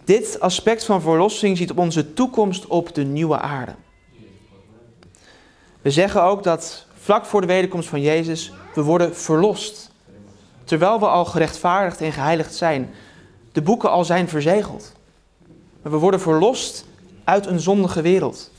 Dit 0.03 0.39
aspect 0.39 0.83
van 0.83 1.01
verlossing 1.01 1.57
ziet 1.57 1.71
op 1.71 1.77
onze 1.77 2.13
toekomst 2.13 2.67
op 2.67 2.95
de 2.95 3.03
nieuwe 3.03 3.39
aarde. 3.39 3.75
We 5.81 5.91
zeggen 5.91 6.23
ook 6.23 6.43
dat 6.43 6.85
vlak 6.99 7.25
voor 7.25 7.41
de 7.41 7.47
wederkomst 7.47 7.89
van 7.89 8.01
Jezus 8.01 8.51
we 8.73 8.81
worden 8.81 9.15
verlost. 9.15 9.91
Terwijl 10.63 10.99
we 10.99 11.07
al 11.07 11.25
gerechtvaardigd 11.25 12.01
en 12.01 12.11
geheiligd 12.11 12.55
zijn. 12.55 12.93
De 13.51 13.61
boeken 13.61 13.91
al 13.91 14.05
zijn 14.05 14.29
verzegeld. 14.29 14.94
Maar 15.85 15.93
we 15.93 15.99
worden 15.99 16.19
verlost 16.19 16.85
uit 17.23 17.45
een 17.45 17.59
zondige 17.59 18.01
wereld. 18.01 18.51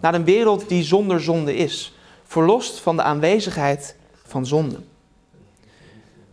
Naar 0.00 0.14
een 0.14 0.24
wereld 0.24 0.68
die 0.68 0.82
zonder 0.82 1.20
zonde 1.20 1.56
is. 1.56 1.92
Verlost 2.24 2.78
van 2.80 2.96
de 2.96 3.02
aanwezigheid 3.02 3.96
van 4.26 4.46
zonde. 4.46 4.78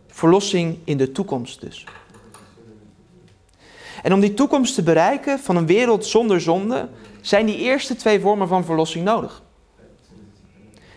Verlossing 0.06 0.78
in 0.84 0.96
de 0.96 1.12
toekomst 1.12 1.60
dus. 1.60 1.84
En 4.02 4.12
om 4.12 4.20
die 4.20 4.34
toekomst 4.34 4.74
te 4.74 4.82
bereiken 4.82 5.38
van 5.38 5.56
een 5.56 5.66
wereld 5.66 6.06
zonder 6.06 6.40
zonde, 6.40 6.88
zijn 7.20 7.46
die 7.46 7.58
eerste 7.58 7.96
twee 7.96 8.20
vormen 8.20 8.48
van 8.48 8.64
verlossing 8.64 9.04
nodig. 9.04 9.42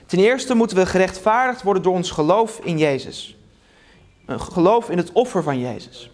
Ten 0.06 0.20
eerste 0.20 0.54
moeten 0.54 0.78
we 0.78 0.86
gerechtvaardigd 0.86 1.64
worden 1.64 1.84
door 1.84 1.94
ons 1.94 2.12
geloof 2.12 2.60
in 2.64 2.78
Jezus. 2.78 3.38
Een 4.26 4.42
geloof 4.42 4.90
in 4.90 4.98
het 4.98 5.12
offer 5.12 5.44
van 5.44 5.60
Jezus. 5.60 6.12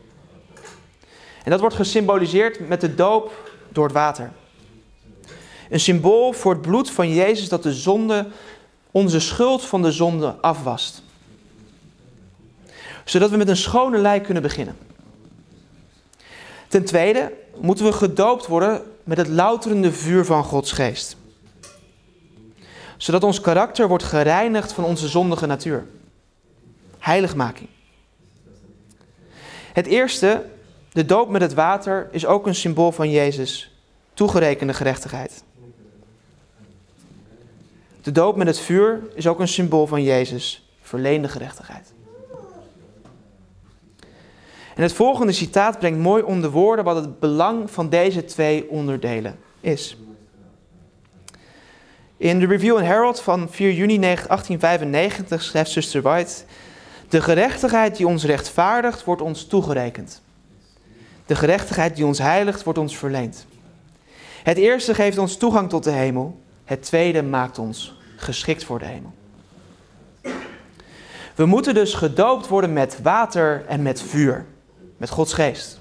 En 1.44 1.52
dat 1.52 1.60
wordt 1.60 1.76
gesymboliseerd 1.76 2.68
met 2.68 2.82
de 2.82 2.96
doop 2.96 3.52
door 3.70 3.84
het 3.84 3.94
water. 3.94 4.32
Een 5.70 5.80
symbool 5.80 6.34
voor 6.34 6.54
het 6.54 6.62
bloed 6.62 6.92
van 6.92 7.14
Jezus 7.14 7.50
dat 7.50 7.64
de 7.64 7.74
zonde, 7.74 8.28
onze 8.92 9.20
schuld 9.20 9.66
van 9.66 9.82
de 9.82 9.92
zonde 9.92 10.36
afwast. 10.42 11.04
Zodat 13.06 13.30
we 13.30 13.38
met 13.38 13.48
een 13.48 13.58
schone 13.58 13.98
lei 13.98 14.22
kunnen 14.22 14.44
beginnen. 14.44 14.78
Ten 16.68 16.86
tweede 16.86 17.34
moeten 17.62 17.86
we 17.86 17.92
gedoopt 17.92 18.48
worden 18.48 18.82
met 19.04 19.18
het 19.18 19.28
louterende 19.28 19.92
vuur 19.92 20.26
van 20.26 20.44
Gods 20.44 20.72
geest. 20.72 21.18
Zodat 22.98 23.24
ons 23.24 23.42
karakter 23.42 23.88
wordt 23.88 24.04
gereinigd 24.04 24.74
van 24.74 24.84
onze 24.84 25.08
zondige 25.08 25.46
natuur. 25.46 25.86
Heiligmaking. 27.00 27.70
Het 29.74 29.86
eerste, 29.86 30.46
de 30.92 31.06
doop 31.06 31.30
met 31.30 31.42
het 31.42 31.54
water, 31.54 32.08
is 32.12 32.26
ook 32.26 32.48
een 32.48 32.56
symbool 32.56 32.92
van 32.92 33.12
Jezus, 33.12 33.82
toegerekende 34.14 34.74
gerechtigheid. 34.74 35.44
De 38.02 38.12
doop 38.12 38.36
met 38.36 38.48
het 38.48 38.60
vuur 38.60 39.02
is 39.14 39.28
ook 39.28 39.40
een 39.40 39.48
symbool 39.48 39.88
van 39.88 40.04
Jezus, 40.04 40.70
verleende 40.82 41.28
gerechtigheid. 41.28 41.94
En 44.76 44.86
het 44.86 44.94
volgende 44.94 45.32
citaat 45.32 45.80
brengt 45.80 46.00
mooi 46.00 46.24
onder 46.24 46.50
woorden 46.50 46.86
wat 46.86 46.96
het 46.96 47.20
belang 47.20 47.72
van 47.72 47.90
deze 47.90 48.26
twee 48.26 48.70
onderdelen 48.70 49.40
is. 49.60 49.98
In 52.18 52.40
de 52.40 52.46
Review 52.46 52.76
and 52.76 52.86
Herald 52.86 53.22
van 53.22 53.50
4 53.50 53.72
juni 53.72 54.00
1895 54.00 55.42
schrijft 55.42 55.72
Sister 55.72 56.02
White: 56.02 56.34
De 57.10 57.22
gerechtigheid 57.22 57.98
die 57.98 58.08
ons 58.08 58.24
rechtvaardigt, 58.24 59.04
wordt 59.04 59.22
ons 59.22 59.46
toegerekend. 59.46 60.22
De 61.30 61.36
gerechtigheid 61.36 61.96
die 61.96 62.06
ons 62.06 62.18
heiligt, 62.20 62.64
wordt 62.64 62.80
ons 62.80 62.98
verleend. 62.98 63.46
Het 64.44 64.58
eerste 64.58 64.94
geeft 64.94 65.18
ons 65.18 65.38
toegang 65.38 65.70
tot 65.70 65.84
de 65.84 65.92
hemel, 65.92 66.40
het 66.66 66.84
tweede 66.84 67.24
maakt 67.24 67.60
ons 67.60 67.96
geschikt 68.16 68.64
voor 68.64 68.80
de 68.80 68.86
hemel. 68.86 69.14
We 71.36 71.46
moeten 71.46 71.74
dus 71.74 71.94
gedoopt 71.94 72.48
worden 72.48 72.74
met 72.74 73.02
water 73.02 73.66
en 73.68 73.82
met 73.82 74.02
vuur 74.02 74.46
met 74.98 75.10
Gods 75.10 75.34
geest. 75.34 75.80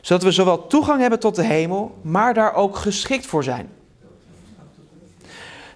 Zodat 0.00 0.22
we 0.22 0.30
zowel 0.30 0.66
toegang 0.66 1.00
hebben 1.00 1.20
tot 1.20 1.34
de 1.34 1.44
hemel, 1.44 1.98
maar 2.02 2.34
daar 2.34 2.54
ook 2.54 2.76
geschikt 2.76 3.26
voor 3.26 3.44
zijn. 3.44 3.68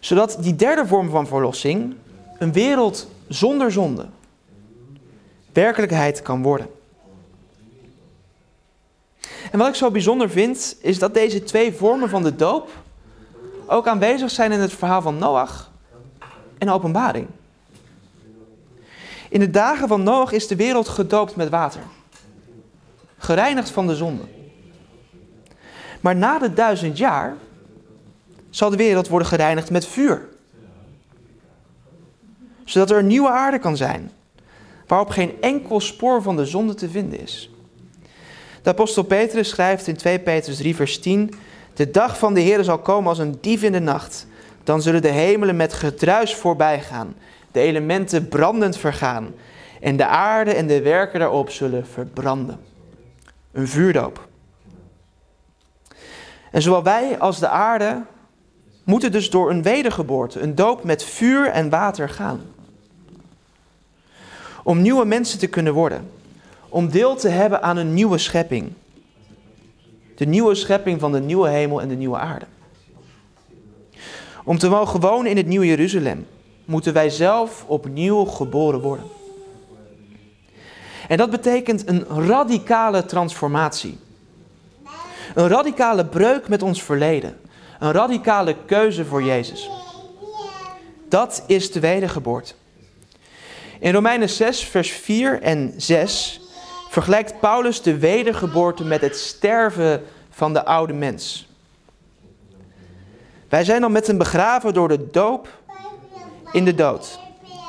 Zodat 0.00 0.36
die 0.40 0.56
derde 0.56 0.86
vorm 0.86 1.10
van 1.10 1.26
verlossing, 1.26 1.94
een 2.38 2.52
wereld 2.52 3.08
zonder 3.28 3.72
zonde, 3.72 4.08
werkelijkheid 5.52 6.22
kan 6.22 6.42
worden. 6.42 6.78
En 9.52 9.58
wat 9.58 9.68
ik 9.68 9.74
zo 9.74 9.90
bijzonder 9.90 10.30
vind, 10.30 10.76
is 10.80 10.98
dat 10.98 11.14
deze 11.14 11.42
twee 11.42 11.72
vormen 11.72 12.08
van 12.08 12.22
de 12.22 12.36
doop 12.36 12.70
ook 13.66 13.86
aanwezig 13.86 14.30
zijn 14.30 14.52
in 14.52 14.60
het 14.60 14.72
verhaal 14.72 15.02
van 15.02 15.18
Noach 15.18 15.70
en 16.58 16.70
openbaring. 16.70 17.26
In 19.28 19.40
de 19.40 19.50
dagen 19.50 19.88
van 19.88 20.02
Noach 20.02 20.32
is 20.32 20.46
de 20.46 20.56
wereld 20.56 20.88
gedoopt 20.88 21.36
met 21.36 21.48
water. 21.48 21.80
Gereinigd 23.18 23.70
van 23.70 23.86
de 23.86 23.96
zonde. 23.96 24.22
Maar 26.00 26.16
na 26.16 26.38
de 26.38 26.52
duizend 26.52 26.98
jaar 26.98 27.36
zal 28.50 28.70
de 28.70 28.76
wereld 28.76 29.08
worden 29.08 29.28
gereinigd 29.28 29.70
met 29.70 29.86
vuur. 29.86 30.28
Zodat 32.64 32.90
er 32.90 32.98
een 32.98 33.06
nieuwe 33.06 33.30
aarde 33.30 33.58
kan 33.58 33.76
zijn. 33.76 34.10
Waarop 34.86 35.08
geen 35.08 35.40
enkel 35.40 35.80
spoor 35.80 36.22
van 36.22 36.36
de 36.36 36.46
zonde 36.46 36.74
te 36.74 36.90
vinden 36.90 37.20
is. 37.20 37.49
De 38.62 38.70
apostel 38.70 39.02
Petrus 39.02 39.48
schrijft 39.48 39.86
in 39.86 39.96
2 39.96 40.18
Petrus 40.18 40.56
3 40.56 40.76
vers 40.76 40.98
10. 40.98 41.34
De 41.74 41.90
dag 41.90 42.18
van 42.18 42.34
de 42.34 42.40
Heer 42.40 42.64
zal 42.64 42.78
komen 42.78 43.08
als 43.08 43.18
een 43.18 43.38
dief 43.40 43.62
in 43.62 43.72
de 43.72 43.80
nacht. 43.80 44.26
Dan 44.64 44.82
zullen 44.82 45.02
de 45.02 45.08
hemelen 45.08 45.56
met 45.56 45.72
gedruis 45.72 46.34
voorbij 46.34 46.80
gaan 46.80 47.14
de 47.52 47.60
elementen 47.60 48.28
brandend 48.28 48.76
vergaan 48.76 49.34
en 49.80 49.96
de 49.96 50.06
aarde 50.06 50.54
en 50.54 50.66
de 50.66 50.82
werken 50.82 51.20
daarop 51.20 51.50
zullen 51.50 51.86
verbranden. 51.86 52.60
Een 53.52 53.68
vuurdoop. 53.68 54.28
En 56.50 56.62
zowel 56.62 56.82
wij 56.82 57.18
als 57.18 57.38
de 57.38 57.48
aarde 57.48 58.02
moeten 58.84 59.12
dus 59.12 59.30
door 59.30 59.50
een 59.50 59.62
wedergeboorte, 59.62 60.40
een 60.40 60.54
doop 60.54 60.84
met 60.84 61.04
vuur 61.04 61.46
en 61.46 61.70
water 61.70 62.08
gaan. 62.08 62.40
Om 64.62 64.82
nieuwe 64.82 65.04
mensen 65.04 65.38
te 65.38 65.46
kunnen 65.46 65.72
worden. 65.72 66.10
Om 66.70 66.90
deel 66.90 67.16
te 67.16 67.28
hebben 67.28 67.62
aan 67.62 67.76
een 67.76 67.94
nieuwe 67.94 68.18
schepping. 68.18 68.72
De 70.16 70.26
nieuwe 70.26 70.54
schepping 70.54 71.00
van 71.00 71.12
de 71.12 71.20
nieuwe 71.20 71.48
hemel 71.48 71.80
en 71.80 71.88
de 71.88 71.94
nieuwe 71.94 72.18
aarde. 72.18 72.46
Om 74.44 74.58
te 74.58 74.68
mogen 74.68 75.00
wonen 75.00 75.30
in 75.30 75.36
het 75.36 75.46
nieuwe 75.46 75.66
Jeruzalem 75.66 76.26
moeten 76.64 76.92
wij 76.92 77.10
zelf 77.10 77.64
opnieuw 77.66 78.24
geboren 78.24 78.80
worden. 78.80 79.04
En 81.08 81.16
dat 81.16 81.30
betekent 81.30 81.88
een 81.88 82.04
radicale 82.26 83.04
transformatie. 83.04 83.98
Een 85.34 85.48
radicale 85.48 86.06
breuk 86.06 86.48
met 86.48 86.62
ons 86.62 86.82
verleden. 86.82 87.40
Een 87.78 87.92
radicale 87.92 88.56
keuze 88.66 89.04
voor 89.04 89.22
Jezus. 89.22 89.70
Dat 91.08 91.44
is 91.46 91.72
de 91.72 91.80
wedergeboorte. 91.80 92.54
In 93.78 93.92
Romeinen 93.92 94.28
6, 94.28 94.64
vers 94.64 94.90
4 94.90 95.42
en 95.42 95.74
6 95.76 96.39
vergelijkt 96.90 97.40
Paulus 97.40 97.82
de 97.82 97.98
wedergeboorte 97.98 98.84
met 98.84 99.00
het 99.00 99.16
sterven 99.16 100.02
van 100.30 100.52
de 100.52 100.64
oude 100.64 100.92
mens. 100.92 101.48
Wij 103.48 103.64
zijn 103.64 103.80
dan 103.80 103.92
met 103.92 104.06
hem 104.06 104.18
begraven 104.18 104.74
door 104.74 104.88
de 104.88 105.10
doop 105.10 105.48
in 106.52 106.64
de 106.64 106.74
dood. 106.74 107.20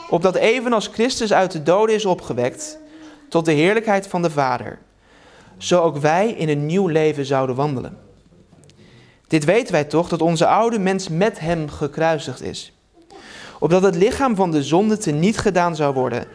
Opdat 0.09 0.35
evenals 0.35 0.87
Christus 0.87 1.33
uit 1.33 1.51
de 1.51 1.63
doden 1.63 1.95
is 1.95 2.05
opgewekt 2.05 2.77
tot 3.29 3.45
de 3.45 3.51
heerlijkheid 3.51 4.07
van 4.07 4.21
de 4.21 4.29
Vader, 4.29 4.79
zo 5.57 5.81
ook 5.81 5.97
wij 5.97 6.29
in 6.29 6.49
een 6.49 6.65
nieuw 6.65 6.87
leven 6.87 7.25
zouden 7.25 7.55
wandelen. 7.55 7.97
Dit 9.27 9.45
weten 9.45 9.71
wij 9.71 9.83
toch, 9.83 10.09
dat 10.09 10.21
onze 10.21 10.47
oude 10.47 10.79
mens 10.79 11.09
met 11.09 11.39
hem 11.39 11.69
gekruisigd 11.69 12.41
is. 12.41 12.73
Opdat 13.59 13.81
het 13.81 13.95
lichaam 13.95 14.35
van 14.35 14.51
de 14.51 14.63
zonde 14.63 14.97
te 14.97 15.11
niet 15.11 15.37
gedaan 15.37 15.75
zou 15.75 15.93
worden 15.93 16.27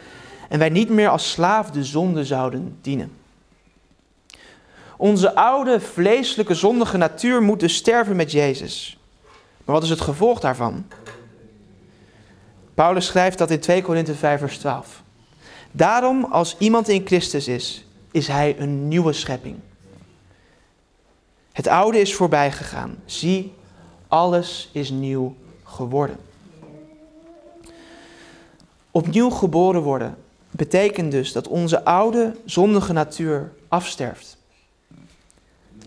en 0.49 0.59
wij 0.59 0.69
niet 0.69 0.89
meer 0.89 1.09
als 1.09 1.31
slaaf 1.31 1.71
de 1.71 1.85
zonde 1.85 2.25
zouden 2.25 2.79
dienen. 2.81 3.13
Onze 4.97 5.35
oude 5.35 5.81
vleeselijke 5.81 6.55
zondige 6.55 6.97
natuur 6.97 7.43
moet 7.43 7.61
dus 7.61 7.75
sterven 7.75 8.17
met 8.17 8.33
Jezus. 8.33 8.99
Maar 9.65 9.75
wat 9.75 9.83
is 9.85 9.91
het 9.91 10.01
gevolg 10.01 10.41
daarvan? 10.41 10.87
Paulus 12.75 13.07
schrijft 13.07 13.39
dat 13.39 13.51
in 13.51 13.61
2 13.61 13.83
Korinthe 13.83 14.15
5 14.15 14.39
vers 14.41 14.59
12. 14.59 15.03
Daarom, 15.71 16.25
als 16.25 16.57
iemand 16.59 16.89
in 16.89 17.07
Christus 17.07 17.49
is, 17.49 17.85
is 18.11 18.29
hij 18.29 18.57
een 18.59 18.89
nieuwe 18.89 19.13
schepping. 19.13 19.57
Het 21.53 21.67
oude 21.67 21.99
is 21.99 22.15
voorbij 22.15 22.53
gegaan. 22.53 22.97
Zie, 23.05 23.53
alles 24.09 24.69
is 24.73 24.91
nieuw 24.91 25.37
geworden. 25.65 26.17
Opnieuw 28.91 29.31
geboren 29.31 29.83
worden 29.83 30.17
betekent 30.57 31.11
dus 31.11 31.33
dat 31.33 31.49
onze 31.49 31.85
oude 31.85 32.37
zondige 32.45 32.93
natuur 32.93 33.53
afsterft. 33.69 34.37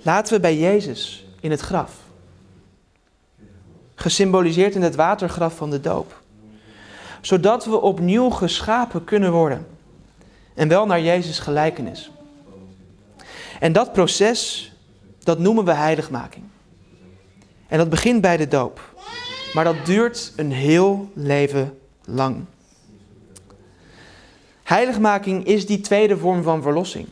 Laten 0.01 0.33
we 0.33 0.39
bij 0.39 0.57
Jezus 0.57 1.25
in 1.39 1.51
het 1.51 1.59
graf, 1.59 1.93
gesymboliseerd 3.95 4.75
in 4.75 4.81
het 4.81 4.95
watergraf 4.95 5.55
van 5.55 5.69
de 5.69 5.79
doop, 5.79 6.21
zodat 7.21 7.65
we 7.65 7.81
opnieuw 7.81 8.29
geschapen 8.29 9.03
kunnen 9.03 9.31
worden 9.31 9.67
en 10.53 10.67
wel 10.67 10.85
naar 10.85 11.01
Jezus 11.01 11.39
gelijkenis. 11.39 12.11
En 13.59 13.73
dat 13.73 13.93
proces, 13.93 14.71
dat 15.23 15.39
noemen 15.39 15.65
we 15.65 15.73
heiligmaking. 15.73 16.45
En 17.67 17.77
dat 17.77 17.89
begint 17.89 18.21
bij 18.21 18.37
de 18.37 18.47
doop. 18.47 18.93
Maar 19.53 19.63
dat 19.63 19.85
duurt 19.85 20.33
een 20.35 20.51
heel 20.51 21.11
leven 21.13 21.79
lang. 22.05 22.45
Heiligmaking 24.69 25.45
is 25.45 25.65
die 25.65 25.81
tweede 25.81 26.17
vorm 26.17 26.43
van 26.43 26.61
verlossing. 26.61 27.07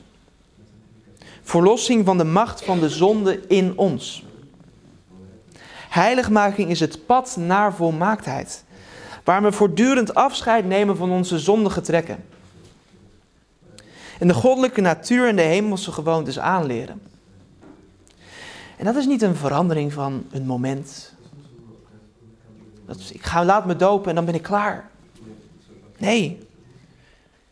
Verlossing 1.42 2.06
van 2.06 2.18
de 2.18 2.24
macht 2.24 2.64
van 2.64 2.80
de 2.80 2.90
zonde 2.90 3.48
in 3.48 3.78
ons. 3.78 4.26
Heiligmaking 5.90 6.70
is 6.70 6.80
het 6.80 7.06
pad 7.06 7.36
naar 7.40 7.74
volmaaktheid, 7.74 8.64
waar 9.24 9.42
we 9.44 9.52
voortdurend 9.52 10.16
afscheid 10.16 10.66
nemen 10.66 10.98
van 10.98 11.12
onze 11.12 11.40
zondige 11.40 11.82
trekken. 11.82 12.26
En 14.20 14.28
de 14.28 14.34
goddelijke 14.34 14.82
natuur 14.82 15.28
en 15.28 15.36
de 15.36 15.42
hemelse 15.42 15.92
gewoontes 15.92 16.40
aanleren. 16.40 17.02
En 18.78 18.86
dat 18.86 18.96
is 18.96 19.06
niet 19.06 19.22
een 19.22 19.36
verandering 19.36 19.94
van 19.94 20.26
een 20.32 20.46
moment. 20.46 21.14
Dat 22.86 22.98
is, 22.98 23.12
ik 23.12 23.24
ga, 23.24 23.46
laat 23.46 23.66
me 23.66 23.76
dopen 23.76 24.10
en 24.10 24.16
dan 24.16 24.26
ben 24.26 24.36
ik 24.36 24.44
klaar. 24.44 24.90
Nee. 25.98 26.47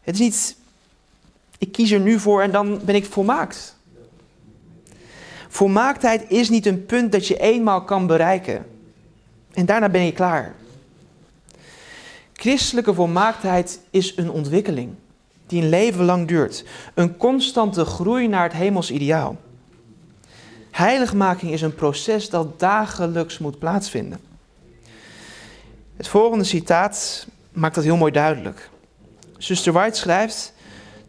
Het 0.05 0.13
is 0.13 0.19
niet, 0.19 0.55
ik 1.57 1.71
kies 1.71 1.91
er 1.91 1.99
nu 1.99 2.19
voor 2.19 2.41
en 2.41 2.51
dan 2.51 2.79
ben 2.83 2.95
ik 2.95 3.05
volmaakt. 3.05 3.75
Volmaaktheid 5.47 6.25
is 6.27 6.49
niet 6.49 6.65
een 6.65 6.85
punt 6.85 7.11
dat 7.11 7.27
je 7.27 7.37
eenmaal 7.37 7.83
kan 7.83 8.07
bereiken. 8.07 8.65
En 9.53 9.65
daarna 9.65 9.89
ben 9.89 10.05
je 10.05 10.11
klaar. 10.11 10.55
Christelijke 12.33 12.93
volmaaktheid 12.93 13.79
is 13.89 14.17
een 14.17 14.29
ontwikkeling 14.29 14.93
die 15.47 15.61
een 15.61 15.69
leven 15.69 16.05
lang 16.05 16.27
duurt. 16.27 16.65
Een 16.93 17.17
constante 17.17 17.85
groei 17.85 18.27
naar 18.27 18.43
het 18.43 18.53
hemels 18.53 18.91
ideaal. 18.91 19.37
Heiligmaking 20.71 21.51
is 21.51 21.61
een 21.61 21.75
proces 21.75 22.29
dat 22.29 22.59
dagelijks 22.59 23.37
moet 23.37 23.59
plaatsvinden. 23.59 24.19
Het 25.97 26.07
volgende 26.07 26.43
citaat 26.43 27.27
maakt 27.51 27.75
dat 27.75 27.83
heel 27.83 27.97
mooi 27.97 28.11
duidelijk. 28.11 28.69
Zuster 29.37 29.73
White 29.73 29.97
schrijft 29.97 30.53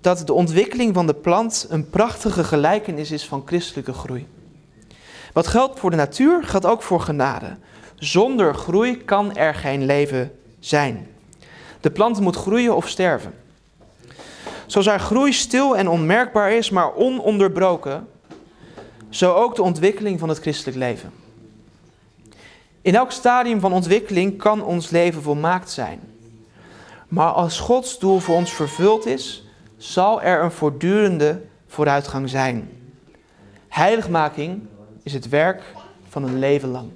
dat 0.01 0.27
de 0.27 0.33
ontwikkeling 0.33 0.95
van 0.95 1.07
de 1.07 1.15
plant 1.15 1.67
een 1.69 1.91
prachtige 1.91 2.45
gelijkenis 2.45 3.11
is 3.11 3.25
van 3.25 3.43
christelijke 3.47 3.93
groei. 3.93 4.27
Wat 5.33 5.47
geldt 5.47 5.81
voor 5.81 5.91
de 5.91 5.97
natuur, 5.97 6.45
geldt 6.45 6.67
ook 6.67 6.83
voor 6.83 7.01
genade. 7.01 7.57
Zonder 7.95 8.55
groei 8.55 9.05
kan 9.05 9.37
er 9.37 9.55
geen 9.55 9.87
leven 9.87 10.33
zijn. 10.59 11.07
De 11.81 11.91
plant 11.91 12.21
moet 12.21 12.37
groeien 12.37 12.77
of 12.77 12.89
sterven. 12.89 13.35
Zoals 14.67 14.87
haar 14.87 15.01
groei 15.01 15.33
stil 15.33 15.77
en 15.77 15.89
onmerkbaar 15.89 16.53
is, 16.53 16.71
maar 16.71 16.95
ononderbroken, 16.95 18.09
zo 19.09 19.35
ook 19.35 19.55
de 19.55 19.63
ontwikkeling 19.63 20.19
van 20.19 20.29
het 20.29 20.39
christelijk 20.39 20.77
leven. 20.77 21.13
In 22.83 22.95
elk 22.95 23.11
stadium 23.11 23.61
van 23.61 23.73
ontwikkeling 23.73 24.39
kan 24.39 24.65
ons 24.65 24.91
leven 24.91 25.23
volmaakt 25.23 25.71
zijn. 25.71 26.01
Maar 27.09 27.31
als 27.31 27.59
Gods 27.59 27.99
doel 27.99 28.19
voor 28.19 28.37
ons 28.37 28.53
vervuld 28.53 29.07
is, 29.07 29.45
zal 29.77 30.23
er 30.23 30.43
een 30.43 30.53
voortdurende 30.53 31.43
vooruitgang 31.67 32.29
zijn. 32.29 32.71
Heiligmaking 33.69 34.63
is 35.03 35.13
het 35.13 35.29
werk 35.29 35.63
van 36.09 36.23
een 36.25 36.39
leven 36.39 36.69
lang. 36.69 36.91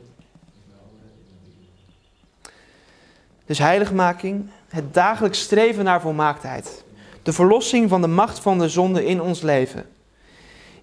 Dus 3.47 3.59
heiligmaking, 3.59 4.51
het 4.69 4.95
dagelijks 4.95 5.41
streven 5.41 5.85
naar 5.85 6.01
volmaaktheid, 6.01 6.85
de 7.23 7.33
verlossing 7.33 7.89
van 7.89 8.01
de 8.01 8.07
macht 8.07 8.39
van 8.39 8.59
de 8.59 8.69
zonde 8.69 9.07
in 9.07 9.23
ons 9.23 9.41
leven, 9.41 9.89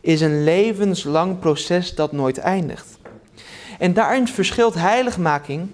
is 0.02 0.22
een 0.22 0.44
levenslang 0.44 1.40
proces 1.40 1.96
dat 1.96 2.12
nooit 2.12 2.38
eindigt. 2.38 2.98
En 3.80 3.94
daarin 3.94 4.28
verschilt 4.28 4.74
heiligmaking 4.74 5.70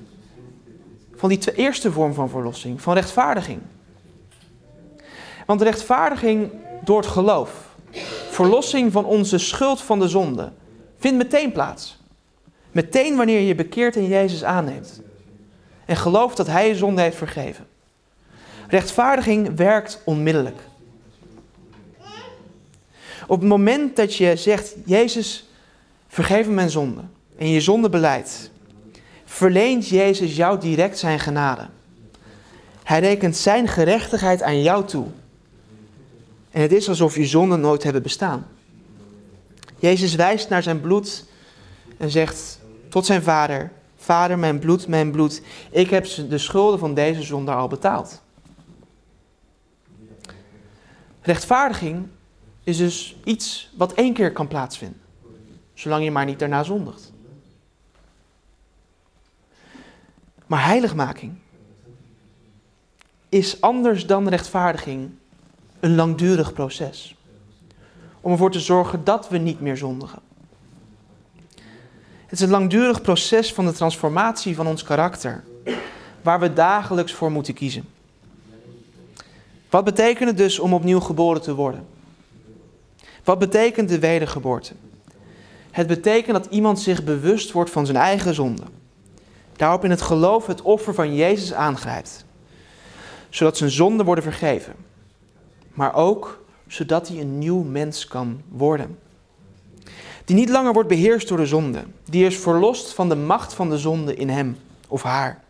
van 1.24 1.32
die 1.32 1.56
eerste 1.56 1.92
vorm 1.92 2.14
van 2.14 2.30
verlossing, 2.30 2.82
van 2.82 2.94
rechtvaardiging. 2.94 3.62
Want 5.46 5.62
rechtvaardiging 5.62 6.52
door 6.82 6.98
het 6.98 7.08
geloof, 7.08 7.76
verlossing 8.30 8.92
van 8.92 9.06
onze 9.06 9.38
schuld 9.38 9.82
van 9.82 10.00
de 10.00 10.08
zonde, 10.08 10.52
vindt 10.98 11.18
meteen 11.18 11.52
plaats. 11.52 11.98
Meteen 12.72 13.16
wanneer 13.16 13.40
je 13.40 13.56
bekeert 13.56 13.96
en 13.96 14.08
Jezus 14.08 14.44
aanneemt. 14.44 15.02
En 15.86 15.96
gelooft 15.96 16.38
dat 16.38 16.48
Hij 16.48 16.68
je 16.68 16.76
zonde 16.76 17.02
heeft 17.02 17.18
vergeven. 17.18 17.68
Rechtvaardiging 18.68 19.56
werkt 19.56 20.02
onmiddellijk. 20.06 20.62
Op 23.28 23.40
het 23.40 23.50
moment 23.50 23.96
dat 23.96 24.16
je 24.16 24.36
zegt, 24.36 24.76
Jezus, 24.86 25.50
vergeef 26.08 26.48
mijn 26.48 26.70
zonde. 26.70 27.02
En 27.38 27.48
je 27.48 27.62
zonde 27.62 27.90
beleidt. 27.90 28.52
Verleent 29.34 29.88
Jezus 29.88 30.36
jou 30.36 30.60
direct 30.60 30.98
zijn 30.98 31.20
genade. 31.20 31.68
Hij 32.84 33.00
rekent 33.00 33.38
zijn 33.38 33.68
gerechtigheid 33.68 34.42
aan 34.42 34.62
jou 34.62 34.86
toe. 34.86 35.08
En 36.52 36.62
het 36.62 36.72
is 36.72 36.90
alsof 36.90 37.16
je 37.16 37.26
zonden 37.26 37.60
nooit 37.60 37.84
hebben 37.84 38.02
bestaan. 38.02 38.48
Jezus 39.80 40.16
wijst 40.16 40.50
naar 40.50 40.64
zijn 40.64 40.82
bloed 40.82 41.26
en 41.98 42.10
zegt 42.10 42.60
tot 42.90 43.06
zijn 43.06 43.24
vader: 43.24 43.72
Vader, 43.96 44.40
mijn 44.40 44.60
bloed, 44.60 44.88
mijn 44.88 45.12
bloed, 45.12 45.42
ik 45.72 45.90
heb 45.90 46.08
de 46.30 46.38
schulden 46.38 46.80
van 46.80 46.94
deze 46.94 47.22
zonde 47.22 47.52
al 47.52 47.68
betaald. 47.68 48.22
Rechtvaardiging 51.22 52.08
is 52.64 52.78
dus 52.78 53.16
iets 53.24 53.70
wat 53.78 53.94
één 53.94 54.14
keer 54.14 54.32
kan 54.32 54.48
plaatsvinden, 54.48 55.02
zolang 55.74 56.04
je 56.04 56.12
maar 56.12 56.26
niet 56.26 56.40
daarna 56.40 56.64
zondigt. 56.64 57.13
Maar 60.54 60.66
heiligmaking 60.66 61.34
is 63.30 63.62
anders 63.62 64.06
dan 64.06 64.28
rechtvaardiging 64.28 65.10
een 65.80 65.96
langdurig 65.96 66.54
proces. 66.54 67.16
Om 68.22 68.32
ervoor 68.32 68.52
te 68.52 68.60
zorgen 68.60 69.04
dat 69.04 69.30
we 69.30 69.38
niet 69.38 69.60
meer 69.60 69.78
zondigen. 69.78 70.20
Het 72.26 72.32
is 72.32 72.42
een 72.42 72.50
langdurig 72.50 73.02
proces 73.02 73.54
van 73.54 73.66
de 73.66 73.72
transformatie 73.72 74.56
van 74.56 74.68
ons 74.68 74.84
karakter, 74.84 75.44
waar 76.22 76.40
we 76.40 76.54
dagelijks 76.54 77.14
voor 77.14 77.32
moeten 77.32 77.54
kiezen. 77.54 77.86
Wat 79.70 79.84
betekent 79.84 80.30
het 80.30 80.38
dus 80.38 80.60
om 80.60 80.74
opnieuw 80.74 81.00
geboren 81.00 81.42
te 81.42 81.56
worden? 81.56 81.86
Wat 83.24 83.40
betekent 83.40 83.90
de 83.90 84.00
wedergeboorte? 84.00 84.74
Het 85.72 85.88
betekent 85.88 86.44
dat 86.44 86.54
iemand 86.54 86.80
zich 86.80 87.04
bewust 87.04 87.52
wordt 87.52 87.72
van 87.72 87.86
zijn 87.86 87.98
eigen 87.98 88.34
zonde. 88.34 88.64
Daarop 89.56 89.84
in 89.84 89.90
het 89.90 90.02
geloof 90.02 90.48
het 90.48 90.62
offer 90.62 90.94
van 90.94 91.16
Jezus 91.16 91.54
aangrijpt. 91.54 92.26
Zodat 93.30 93.58
zijn 93.58 93.70
zonden 93.70 94.06
worden 94.06 94.24
vergeven. 94.24 94.76
Maar 95.74 95.96
ook 95.96 96.44
zodat 96.68 97.08
hij 97.08 97.20
een 97.20 97.38
nieuw 97.38 97.64
mens 97.64 98.08
kan 98.08 98.42
worden. 98.50 98.98
Die 100.26 100.36
niet 100.36 100.50
langer 100.50 100.74
wordt 100.74 100.90
beheerst 100.90 101.28
door 101.28 101.38
de 101.38 101.46
zonde. 101.46 101.84
Die 102.10 102.26
is 102.26 102.38
verlost 102.38 102.94
van 102.94 103.10
de 103.10 103.16
macht 103.16 103.54
van 103.54 103.70
de 103.70 103.78
zonde 103.78 104.16
in 104.16 104.30
hem 104.30 104.58
of 104.88 105.04
haar. 105.04 105.42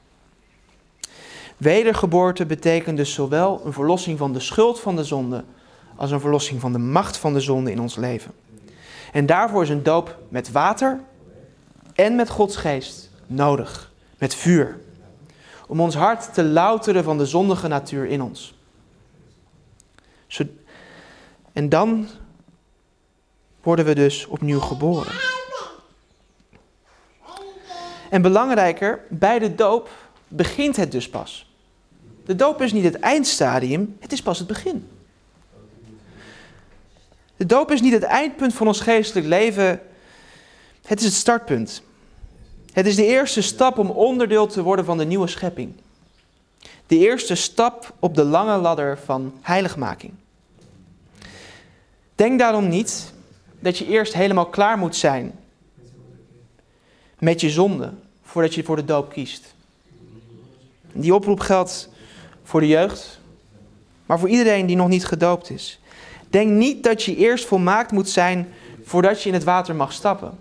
Wedergeboorte 1.58 2.46
betekent 2.46 2.98
dus 2.98 3.14
zowel 3.14 3.62
een 3.66 3.74
verlossing 3.74 4.18
van 4.18 4.34
de 4.34 4.40
schuld 4.40 4.80
van 4.80 4.96
de 4.96 5.04
zonde 5.04 5.44
als 5.96 6.12
een 6.12 6.20
verlossing 6.20 6.62
van 6.62 6.72
de 6.72 6.78
macht 6.80 7.18
van 7.18 7.34
de 7.34 7.40
zonde 7.40 7.72
in 7.72 7.82
ons 7.82 7.96
leven. 7.96 8.32
En 9.12 9.26
daarvoor 9.26 9.62
is 9.62 9.70
een 9.70 9.84
doop 9.84 10.18
met 10.30 10.52
water 10.52 11.00
en 11.94 12.16
met 12.16 12.30
Gods 12.30 12.56
geest 12.56 13.10
nodig, 13.28 13.92
met 14.24 14.36
vuur, 14.36 14.80
om 15.68 15.80
ons 15.80 15.96
hart 15.96 16.34
te 16.34 16.44
louteren 16.44 17.04
van 17.04 17.18
de 17.18 17.26
zondige 17.26 17.68
natuur 17.68 18.06
in 18.06 18.22
ons. 18.22 18.56
En 21.54 21.70
dan 21.70 22.08
worden 23.62 23.86
we 23.86 23.96
dus 23.96 24.26
opnieuw 24.26 24.60
geboren. 24.60 25.14
En 28.10 28.22
belangrijker, 28.22 29.00
bij 29.10 29.40
de 29.40 29.56
doop 29.56 29.90
begint 30.28 30.76
het 30.76 30.92
dus 30.92 31.10
pas. 31.10 31.54
De 32.26 32.36
doop 32.36 32.62
is 32.62 32.74
niet 32.74 32.84
het 32.84 33.00
eindstadium, 33.00 33.98
het 34.00 34.12
is 34.12 34.22
pas 34.22 34.38
het 34.38 34.48
begin. 34.48 34.90
De 37.38 37.46
doop 37.46 37.72
is 37.72 37.82
niet 37.82 37.94
het 37.94 38.04
eindpunt 38.04 38.54
van 38.54 38.68
ons 38.68 38.80
geestelijk 38.80 39.28
leven, 39.28 39.82
het 40.86 41.00
is 41.00 41.06
het 41.06 41.14
startpunt. 41.14 41.84
Het 42.74 42.86
is 42.86 42.96
de 42.96 43.06
eerste 43.06 43.42
stap 43.42 43.78
om 43.78 43.90
onderdeel 43.90 44.48
te 44.48 44.62
worden 44.62 44.86
van 44.86 44.98
de 44.98 45.06
nieuwe 45.06 45.28
schepping. 45.28 45.74
De 46.88 46.98
eerste 46.98 47.36
stap 47.36 47.94
op 48.00 48.16
de 48.16 48.24
lange 48.24 48.58
ladder 48.58 48.98
van 48.98 49.34
heiligmaking. 49.42 50.14
Denk 52.16 52.40
daarom 52.40 52.68
niet 52.68 53.14
dat 53.60 53.78
je 53.78 53.88
eerst 53.88 54.14
helemaal 54.14 54.46
klaar 54.46 54.78
moet 54.78 54.96
zijn 54.96 55.40
met 57.20 57.42
je 57.42 57.50
zonde 57.50 57.94
voordat 58.24 58.54
je 58.54 58.64
voor 58.64 58.76
de 58.76 58.86
doop 58.86 59.10
kiest. 59.10 59.54
Die 60.92 61.14
oproep 61.14 61.40
geldt 61.40 61.90
voor 62.44 62.60
de 62.60 62.68
jeugd, 62.68 63.20
maar 64.06 64.20
voor 64.20 64.30
iedereen 64.30 64.66
die 64.66 64.76
nog 64.76 64.88
niet 64.88 65.06
gedoopt 65.06 65.50
is. 65.50 65.80
Denk 66.30 66.50
niet 66.50 66.84
dat 66.84 67.04
je 67.04 67.16
eerst 67.16 67.46
volmaakt 67.46 67.92
moet 67.92 68.10
zijn 68.10 68.54
voordat 68.84 69.22
je 69.22 69.28
in 69.28 69.34
het 69.34 69.44
water 69.44 69.76
mag 69.76 69.94
stappen. 69.94 70.38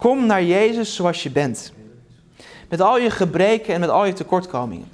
Kom 0.00 0.26
naar 0.26 0.44
Jezus 0.44 0.94
zoals 0.94 1.22
je 1.22 1.30
bent. 1.30 1.72
Met 2.68 2.80
al 2.80 2.98
je 2.98 3.10
gebreken 3.10 3.74
en 3.74 3.80
met 3.80 3.88
al 3.88 4.04
je 4.04 4.12
tekortkomingen. 4.12 4.88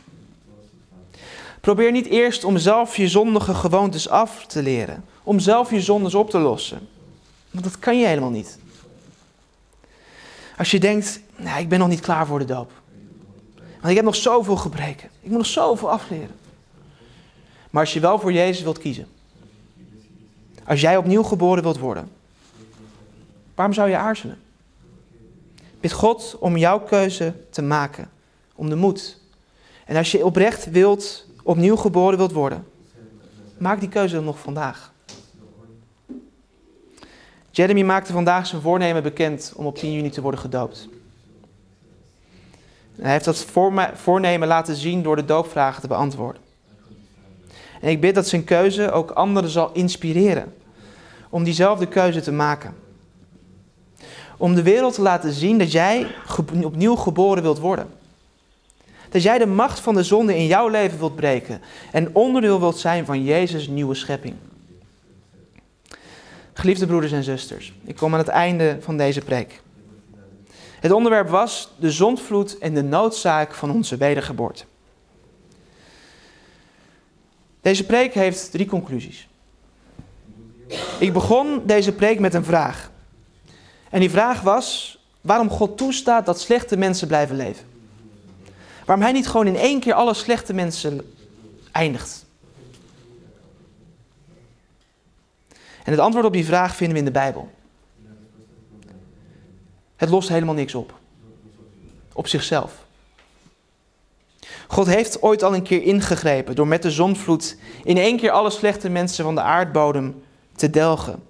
Probeer 1.61 1.93
niet 1.93 2.07
eerst 2.07 2.45
om 2.45 2.59
zelf 2.59 2.97
je 2.97 3.09
zondige 3.09 3.55
gewoontes 3.55 4.09
af 4.09 4.47
te 4.47 4.63
leren. 4.63 5.05
Om 5.23 5.39
zelf 5.39 5.71
je 5.71 5.81
zondes 5.81 6.15
op 6.15 6.31
te 6.31 6.39
lossen. 6.39 6.89
Want 7.51 7.65
dat 7.65 7.79
kan 7.79 7.99
je 7.99 8.07
helemaal 8.07 8.31
niet. 8.31 8.59
Als 10.59 10.71
je 10.71 10.81
denkt, 10.81 11.21
nou, 11.37 11.61
ik 11.61 11.69
ben 11.69 11.79
nog 11.79 11.89
niet 11.89 12.01
klaar 12.01 12.27
voor 12.27 12.39
de 12.39 12.45
doop. 12.45 12.73
Want 13.55 13.89
ik 13.89 13.97
heb 13.97 14.05
nog 14.05 14.17
zoveel 14.17 14.57
gebreken. 14.57 15.09
Ik 15.21 15.29
moet 15.29 15.39
nog 15.39 15.47
zoveel 15.47 15.91
afleren. 15.91 16.35
Maar 17.71 17.83
als 17.83 17.93
je 17.93 18.01
wel 18.01 18.19
voor 18.19 18.33
Jezus 18.33 18.63
wilt 18.63 18.79
kiezen. 18.79 19.07
Als 20.65 20.81
jij 20.81 20.97
opnieuw 20.97 21.23
geboren 21.23 21.63
wilt 21.63 21.79
worden. 21.79 22.11
Waarom 23.55 23.75
zou 23.75 23.89
je 23.89 23.97
aarzelen? 23.97 24.45
Bid 25.81 25.93
God 25.93 26.37
om 26.41 26.57
jouw 26.57 26.81
keuze 26.81 27.35
te 27.51 27.63
maken. 27.63 28.11
Om 28.55 28.69
de 28.69 28.77
moed. 28.77 29.21
En 29.85 29.97
als 29.97 30.11
je 30.11 30.25
oprecht 30.25 30.71
wilt, 30.71 31.27
opnieuw 31.43 31.77
geboren 31.77 32.19
wilt 32.19 32.33
worden. 32.33 32.67
Maak 33.59 33.81
die 33.81 33.89
keuze 33.89 34.21
nog 34.21 34.39
vandaag. 34.39 34.93
Jeremy 37.51 37.83
maakte 37.83 38.13
vandaag 38.13 38.47
zijn 38.47 38.63
voornemen 38.63 39.03
bekend 39.03 39.53
om 39.57 39.67
op 39.67 39.77
10 39.77 39.93
juni 39.93 40.11
te 40.11 40.21
worden 40.21 40.41
gedoopt. 40.41 40.89
Hij 42.97 43.11
heeft 43.11 43.25
dat 43.25 43.47
voornemen 43.95 44.49
laten 44.49 44.75
zien 44.75 45.03
door 45.03 45.17
de 45.17 45.25
doopvragen 45.25 45.81
te 45.81 45.89
beantwoorden. 45.89 46.43
En 47.81 47.89
ik 47.91 48.01
bid 48.01 48.15
dat 48.15 48.29
zijn 48.29 48.45
keuze 48.45 48.91
ook 48.91 49.11
anderen 49.11 49.51
zal 49.51 49.71
inspireren 49.73 50.55
om 51.31 51.45
diezelfde 51.45 51.89
keuze 51.89 52.21
te 52.21 52.33
maken. 52.33 52.75
Om 54.37 54.55
de 54.55 54.63
wereld 54.63 54.95
te 54.95 55.03
laten 55.03 55.33
zien 55.33 55.59
dat 55.59 55.73
jij 55.73 56.07
opnieuw 56.63 56.97
geboren 56.97 57.43
wilt 57.43 57.59
worden. 57.59 57.89
Dat 59.11 59.23
jij 59.23 59.39
de 59.39 59.47
macht 59.47 59.81
van 59.81 59.95
de 59.95 60.03
zonde 60.03 60.37
in 60.37 60.47
jouw 60.47 60.69
leven 60.69 60.99
wilt 60.99 61.17
breken 61.17 61.61
en 61.93 62.15
onderdeel 62.15 62.61
wilt 62.61 62.79
zijn 62.79 63.05
van 63.05 63.25
Jezus' 63.25 63.69
nieuwe 63.69 63.95
schepping. 63.95 64.35
Geliefde 66.53 66.87
broeders 66.87 67.13
en 67.13 67.23
zusters, 67.23 67.73
ik 67.85 67.97
kom 67.97 68.13
aan 68.13 68.19
het 68.19 68.29
einde 68.29 68.77
van 68.81 68.97
deze 68.97 69.21
preek. 69.21 69.61
Het 70.81 70.93
onderwerp 70.93 71.29
was 71.29 71.73
de 71.79 71.91
zondvloed 71.91 72.59
en 72.59 72.75
de 72.75 72.83
noodzaak 72.83 73.55
van 73.55 73.71
onze 73.71 73.97
wedergeboorte. 73.97 74.65
Deze 77.61 77.87
preek 77.87 78.15
heeft 78.15 78.51
drie 78.51 78.67
conclusies. 78.67 79.29
Ik 80.99 81.13
begon 81.13 81.63
deze 81.65 81.93
preek 81.93 82.19
met 82.19 82.35
een 82.35 82.45
vraag. 82.45 82.91
En 83.97 84.03
die 84.03 84.11
vraag 84.11 84.41
was 84.41 84.99
waarom 85.21 85.51
God 85.51 85.77
toestaat 85.77 86.27
dat 86.27 86.41
slechte 86.41 86.77
mensen 86.77 87.07
blijven 87.07 87.37
leven. 87.37 87.67
Waarom 88.85 89.05
hij 89.05 89.13
niet 89.13 89.29
gewoon 89.29 89.47
in 89.47 89.57
één 89.57 89.81
keer 89.81 89.93
alle 89.93 90.15
slechte 90.15 90.55
mensen 90.55 91.13
eindigt. 91.73 92.25
En 95.85 95.93
het 95.93 95.99
antwoord 95.99 96.27
op 96.27 96.33
die 96.33 96.45
vraag 96.45 96.77
vinden 96.77 96.95
we 96.95 96.99
in 96.99 97.13
de 97.13 97.19
Bijbel. 97.19 97.51
Het 99.97 100.09
lost 100.09 100.29
helemaal 100.29 100.55
niks 100.55 100.75
op. 100.75 100.95
Op 102.13 102.27
zichzelf. 102.27 102.85
God 104.67 104.87
heeft 104.87 105.23
ooit 105.23 105.43
al 105.43 105.55
een 105.55 105.63
keer 105.63 105.83
ingegrepen 105.83 106.55
door 106.55 106.67
met 106.67 106.83
de 106.83 106.91
zonvloed 106.91 107.57
in 107.85 107.97
één 107.97 108.17
keer 108.17 108.31
alle 108.31 108.51
slechte 108.51 108.89
mensen 108.89 109.25
van 109.25 109.35
de 109.35 109.41
aardbodem 109.41 110.23
te 110.57 110.71
delgen. 110.71 111.26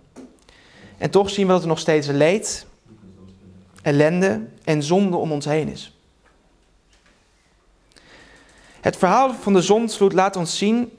En 0.98 1.10
toch 1.10 1.30
zien 1.30 1.46
we 1.46 1.52
dat 1.52 1.62
er 1.62 1.68
nog 1.68 1.78
steeds 1.78 2.06
leed, 2.06 2.66
ellende 3.82 4.46
en 4.64 4.82
zonde 4.82 5.16
om 5.16 5.32
ons 5.32 5.44
heen 5.44 5.68
is. 5.68 5.96
Het 8.80 8.96
verhaal 8.96 9.34
van 9.34 9.52
de 9.52 9.62
zondvloed 9.62 10.12
laat 10.12 10.36
ons 10.36 10.58
zien 10.58 10.92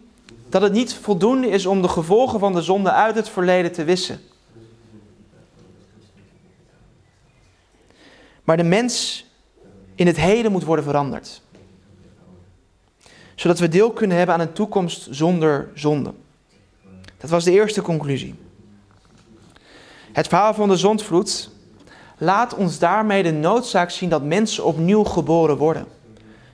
dat 0.49 0.61
het 0.61 0.73
niet 0.73 0.93
voldoende 0.93 1.47
is 1.47 1.65
om 1.65 1.81
de 1.81 1.87
gevolgen 1.87 2.39
van 2.39 2.53
de 2.53 2.61
zonde 2.61 2.91
uit 2.91 3.15
het 3.15 3.29
verleden 3.29 3.71
te 3.71 3.83
wissen. 3.83 4.19
Maar 8.43 8.57
de 8.57 8.63
mens 8.63 9.25
in 9.95 10.07
het 10.07 10.17
heden 10.17 10.51
moet 10.51 10.63
worden 10.63 10.85
veranderd. 10.85 11.41
Zodat 13.35 13.59
we 13.59 13.67
deel 13.67 13.91
kunnen 13.91 14.17
hebben 14.17 14.35
aan 14.35 14.41
een 14.41 14.53
toekomst 14.53 15.07
zonder 15.11 15.69
zonde. 15.73 16.13
Dat 17.17 17.29
was 17.29 17.43
de 17.43 17.51
eerste 17.51 17.81
conclusie. 17.81 18.35
Het 20.17 20.27
verhaal 20.27 20.53
van 20.53 20.69
de 20.69 20.77
zondvloed 20.77 21.49
laat 22.17 22.55
ons 22.55 22.79
daarmee 22.79 23.23
de 23.23 23.31
noodzaak 23.31 23.89
zien 23.89 24.09
dat 24.09 24.23
mensen 24.23 24.65
opnieuw 24.65 25.03
geboren 25.03 25.57
worden. 25.57 25.85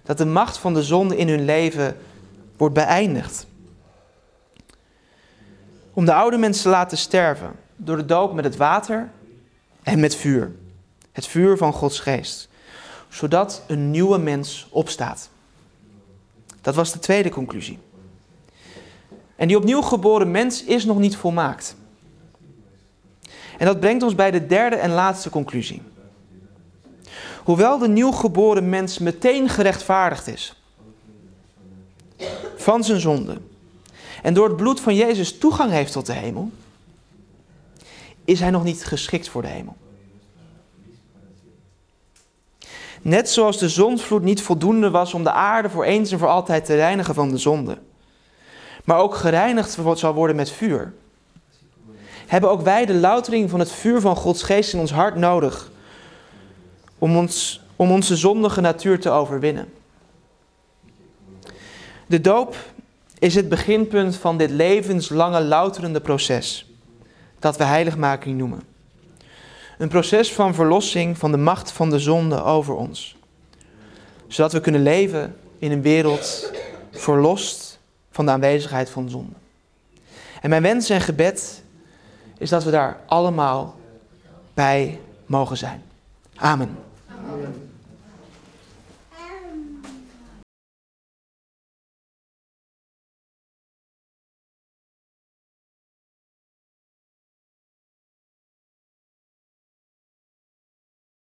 Dat 0.03 0.17
de 0.17 0.25
macht 0.25 0.57
van 0.57 0.73
de 0.73 0.83
zonde 0.83 1.17
in 1.17 1.29
hun 1.29 1.45
leven 1.45 1.97
wordt 2.57 2.73
beëindigd. 2.73 3.45
Om 5.93 6.05
de 6.05 6.13
oude 6.13 6.37
mensen 6.37 6.63
te 6.63 6.69
laten 6.69 6.97
sterven 6.97 7.51
door 7.75 7.97
de 7.97 8.05
doop 8.05 8.33
met 8.33 8.43
het 8.43 8.55
water 8.55 9.09
en 9.83 9.99
met 9.99 10.15
vuur. 10.15 10.51
Het 11.11 11.27
vuur 11.27 11.57
van 11.57 11.73
Gods 11.73 11.99
geest. 11.99 12.49
Zodat 13.09 13.63
een 13.67 13.91
nieuwe 13.91 14.17
mens 14.17 14.67
opstaat. 14.69 15.29
Dat 16.61 16.75
was 16.75 16.91
de 16.91 16.99
tweede 16.99 17.29
conclusie. 17.29 17.79
En 19.35 19.47
die 19.47 19.57
opnieuw 19.57 19.81
geboren 19.81 20.31
mens 20.31 20.63
is 20.63 20.85
nog 20.85 20.97
niet 20.99 21.15
volmaakt. 21.15 21.75
En 23.57 23.65
dat 23.65 23.79
brengt 23.79 24.03
ons 24.03 24.15
bij 24.15 24.31
de 24.31 24.45
derde 24.45 24.75
en 24.75 24.91
laatste 24.91 25.29
conclusie. 25.29 25.81
Hoewel 27.43 27.77
de 27.77 27.87
nieuw 27.87 28.11
geboren 28.11 28.69
mens 28.69 28.97
meteen 28.97 29.49
gerechtvaardigd 29.49 30.27
is 30.27 30.61
van 32.55 32.83
zijn 32.83 32.99
zonde 32.99 33.37
en 34.21 34.33
door 34.33 34.47
het 34.47 34.57
bloed 34.57 34.79
van 34.79 34.95
Jezus 34.95 35.37
toegang 35.37 35.71
heeft 35.71 35.91
tot 35.91 36.05
de 36.05 36.13
hemel, 36.13 36.51
is 38.25 38.39
hij 38.39 38.49
nog 38.49 38.63
niet 38.63 38.85
geschikt 38.85 39.29
voor 39.29 39.41
de 39.41 39.47
hemel. 39.47 39.75
Net 43.01 43.29
zoals 43.29 43.57
de 43.57 43.69
zondvloed 43.69 44.23
niet 44.23 44.41
voldoende 44.41 44.89
was 44.89 45.13
om 45.13 45.23
de 45.23 45.31
aarde 45.31 45.69
voor 45.69 45.83
eens 45.83 46.11
en 46.11 46.19
voor 46.19 46.27
altijd 46.27 46.65
te 46.65 46.75
reinigen 46.75 47.13
van 47.13 47.29
de 47.29 47.37
zonde, 47.37 47.77
maar 48.83 48.97
ook 48.97 49.15
gereinigd 49.15 49.77
zal 49.93 50.13
worden 50.13 50.35
met 50.35 50.51
vuur, 50.51 50.93
hebben 52.27 52.49
ook 52.49 52.61
wij 52.61 52.85
de 52.85 52.93
loutering 52.93 53.49
van 53.49 53.59
het 53.59 53.71
vuur 53.71 54.01
van 54.01 54.15
Gods 54.15 54.43
geest 54.43 54.73
in 54.73 54.79
ons 54.79 54.91
hart 54.91 55.15
nodig 55.15 55.71
om, 56.97 57.17
ons, 57.17 57.61
om 57.75 57.91
onze 57.91 58.15
zondige 58.15 58.61
natuur 58.61 58.99
te 58.99 59.09
overwinnen. 59.09 59.73
De 62.07 62.21
doop 62.21 62.55
is 63.19 63.35
het 63.35 63.49
beginpunt 63.49 64.15
van 64.15 64.37
dit 64.37 64.49
levenslange 64.49 65.41
louterende 65.41 66.01
proces, 66.01 66.71
dat 67.39 67.57
we 67.57 67.63
heiligmaking 67.63 68.37
noemen. 68.37 68.61
Een 69.77 69.89
proces 69.89 70.33
van 70.33 70.53
verlossing 70.53 71.17
van 71.17 71.31
de 71.31 71.37
macht 71.37 71.71
van 71.71 71.89
de 71.89 71.99
zonde 71.99 72.43
over 72.43 72.75
ons. 72.75 73.15
Zodat 74.27 74.53
we 74.53 74.59
kunnen 74.59 74.83
leven 74.83 75.35
in 75.59 75.71
een 75.71 75.81
wereld 75.81 76.51
verlost 76.91 77.79
van 78.11 78.25
de 78.25 78.31
aanwezigheid 78.31 78.89
van 78.89 79.09
zonde. 79.09 79.33
En 80.41 80.49
mijn 80.49 80.61
wens 80.61 80.89
en 80.89 81.01
gebed 81.01 81.62
is 82.43 82.49
dat 82.49 82.63
we 82.63 82.71
daar 82.71 82.97
allemaal 83.05 83.75
bij 84.53 84.99
mogen 85.25 85.57
zijn. 85.57 85.81
Amen. 86.35 86.77
Amen. 87.31 87.72